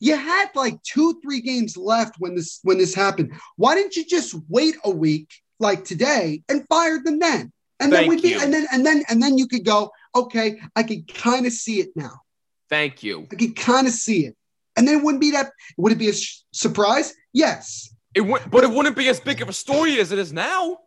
[0.00, 3.32] You had like two, three games left when this when this happened.
[3.56, 7.52] Why didn't you just wait a week like today and fire them then?
[7.78, 8.40] And Thank then we'd be you.
[8.40, 11.80] and then and then and then you could go, okay, I could kind of see
[11.80, 12.20] it now.
[12.68, 13.28] Thank you.
[13.30, 14.36] I could kind of see it.
[14.76, 17.14] And then it wouldn't be that would it be a sh- surprise?
[17.32, 17.94] Yes.
[18.14, 20.78] It would, but it wouldn't be as big of a story as it is now.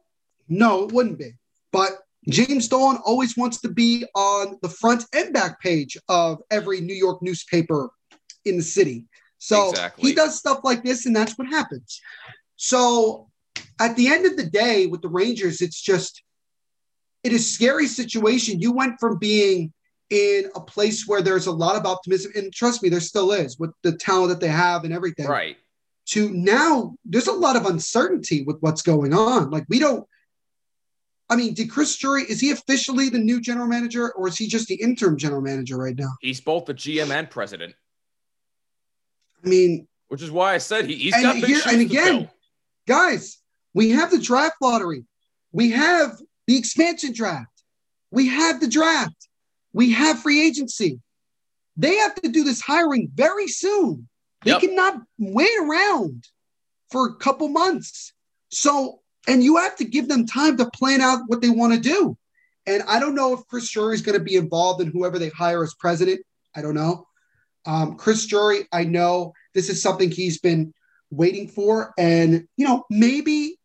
[0.47, 1.31] No, it wouldn't be.
[1.71, 1.91] But
[2.27, 6.95] James Dolan always wants to be on the front and back page of every New
[6.95, 7.89] York newspaper
[8.45, 9.05] in the city.
[9.37, 10.09] So exactly.
[10.09, 12.01] he does stuff like this, and that's what happens.
[12.55, 13.29] So
[13.79, 16.23] at the end of the day, with the Rangers, it's just
[17.23, 18.61] it is a scary situation.
[18.61, 19.73] You went from being
[20.09, 23.59] in a place where there's a lot of optimism, and trust me, there still is
[23.59, 25.27] with the talent that they have and everything.
[25.27, 25.57] Right.
[26.09, 29.49] To now, there's a lot of uncertainty with what's going on.
[29.49, 30.07] Like we don't.
[31.29, 34.47] I mean, did Chris Drury is he officially the new general manager, or is he
[34.47, 36.11] just the interim general manager right now?
[36.21, 37.73] He's both the GM and president.
[39.43, 42.29] I mean, which is why I said he, he's got big here, and again,
[42.87, 43.39] guys,
[43.73, 45.03] we have the draft lottery,
[45.51, 47.63] we have the expansion draft,
[48.11, 49.27] we have the draft,
[49.73, 50.99] we have free agency.
[51.77, 54.07] They have to do this hiring very soon.
[54.43, 54.61] They Yep.
[54.61, 56.23] cannot wait around
[56.89, 58.13] for a couple months.
[58.49, 61.79] So, and you have to give them time to plan out what they want to
[61.79, 62.17] do.
[62.67, 65.29] And I don't know if Chris Drury is going to be involved in whoever they
[65.29, 66.21] hire as president.
[66.55, 67.07] I don't know.
[67.65, 70.73] Um, Chris Drury, I know this is something he's been
[71.11, 73.57] waiting for, and you know maybe,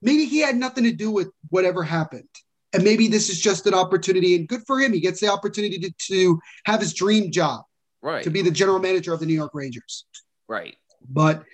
[0.00, 2.28] maybe he had nothing to do with whatever happened,
[2.72, 4.92] and maybe this is just an opportunity, and good for him.
[4.92, 7.62] He gets the opportunity to, to have his dream job
[8.02, 8.24] Right.
[8.24, 10.04] to be the general manager of the New York Rangers.
[10.48, 10.76] right.
[11.08, 11.44] But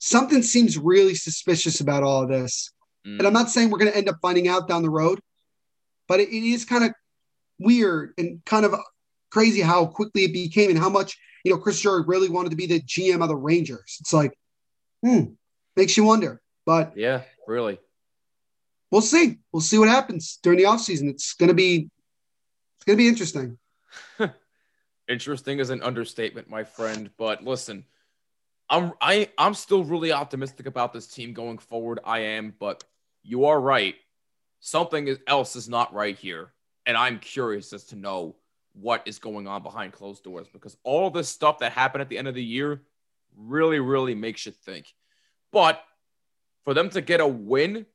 [0.00, 2.72] something seems really suspicious about all of this.
[3.06, 3.18] Mm.
[3.18, 5.20] And I'm not saying we're going to end up finding out down the road,
[6.08, 6.90] but it, it is kind of
[7.58, 8.74] weird and kind of
[9.30, 12.56] crazy how quickly it became and how much, you know, Chris Drury really wanted to
[12.56, 13.98] be the GM of the Rangers.
[14.00, 14.32] It's like,
[15.04, 15.24] hmm,
[15.76, 16.40] makes you wonder.
[16.66, 17.78] But Yeah, really.
[18.90, 19.38] we'll see.
[19.52, 21.08] We'll see what happens during the offseason.
[21.10, 21.88] It's going to be,
[22.76, 23.58] it's going to be interesting.
[25.08, 27.10] Interesting is an understatement, my friend.
[27.18, 27.84] But listen,
[28.70, 31.98] I'm I I'm still really optimistic about this team going forward.
[32.04, 32.84] I am, but
[33.22, 33.96] you are right.
[34.60, 36.52] Something else is not right here,
[36.86, 38.36] and I'm curious as to know
[38.74, 42.16] what is going on behind closed doors because all this stuff that happened at the
[42.16, 42.80] end of the year
[43.36, 44.94] really, really makes you think.
[45.50, 45.82] But
[46.64, 47.86] for them to get a win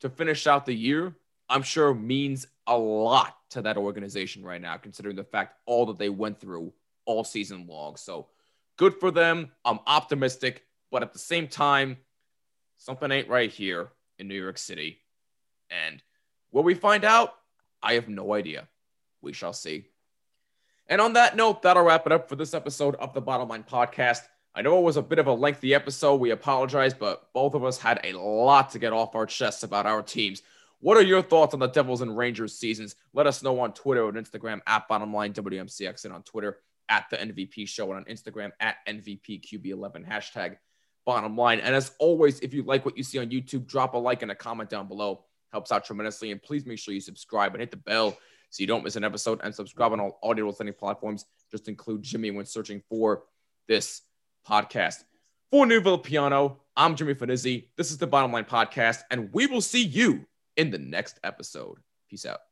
[0.00, 1.16] to finish out the year,
[1.48, 5.98] I'm sure means a lot to that organization right now, considering the fact all that
[5.98, 6.72] they went through
[7.04, 7.96] all season long.
[7.96, 8.28] So
[8.76, 9.50] good for them.
[9.64, 11.96] I'm optimistic, but at the same time,
[12.76, 13.88] something ain't right here
[14.18, 15.00] in New York City.
[15.70, 16.02] And
[16.52, 17.34] will we find out?
[17.82, 18.68] I have no idea.
[19.22, 19.86] We shall see.
[20.88, 23.64] And on that note, that'll wrap it up for this episode of the Bottom Line
[23.64, 24.20] Podcast.
[24.54, 26.16] I know it was a bit of a lengthy episode.
[26.16, 29.86] We apologize, but both of us had a lot to get off our chests about
[29.86, 30.42] our teams.
[30.80, 32.94] What are your thoughts on the Devils and Rangers seasons?
[33.12, 37.06] Let us know on Twitter and Instagram at Bottom Line WMCX and on Twitter at
[37.10, 40.56] the NVP Show and on Instagram at NVPQB11 hashtag
[41.04, 41.60] Bottom Line.
[41.60, 44.30] And as always, if you like what you see on YouTube, drop a like and
[44.30, 45.24] a comment down below.
[45.52, 46.32] Helps out tremendously.
[46.32, 48.16] And please make sure you subscribe and hit the bell
[48.50, 49.40] so you don't miss an episode.
[49.42, 51.24] And subscribe on all audio listening platforms.
[51.50, 53.22] Just include Jimmy when searching for
[53.68, 54.02] this
[54.46, 55.04] podcast.
[55.50, 57.68] For Neil Villapiano, I'm Jimmy Finizzi.
[57.76, 60.26] This is the Bottom Line Podcast, and we will see you
[60.56, 61.78] in the next episode.
[62.10, 62.45] Peace out.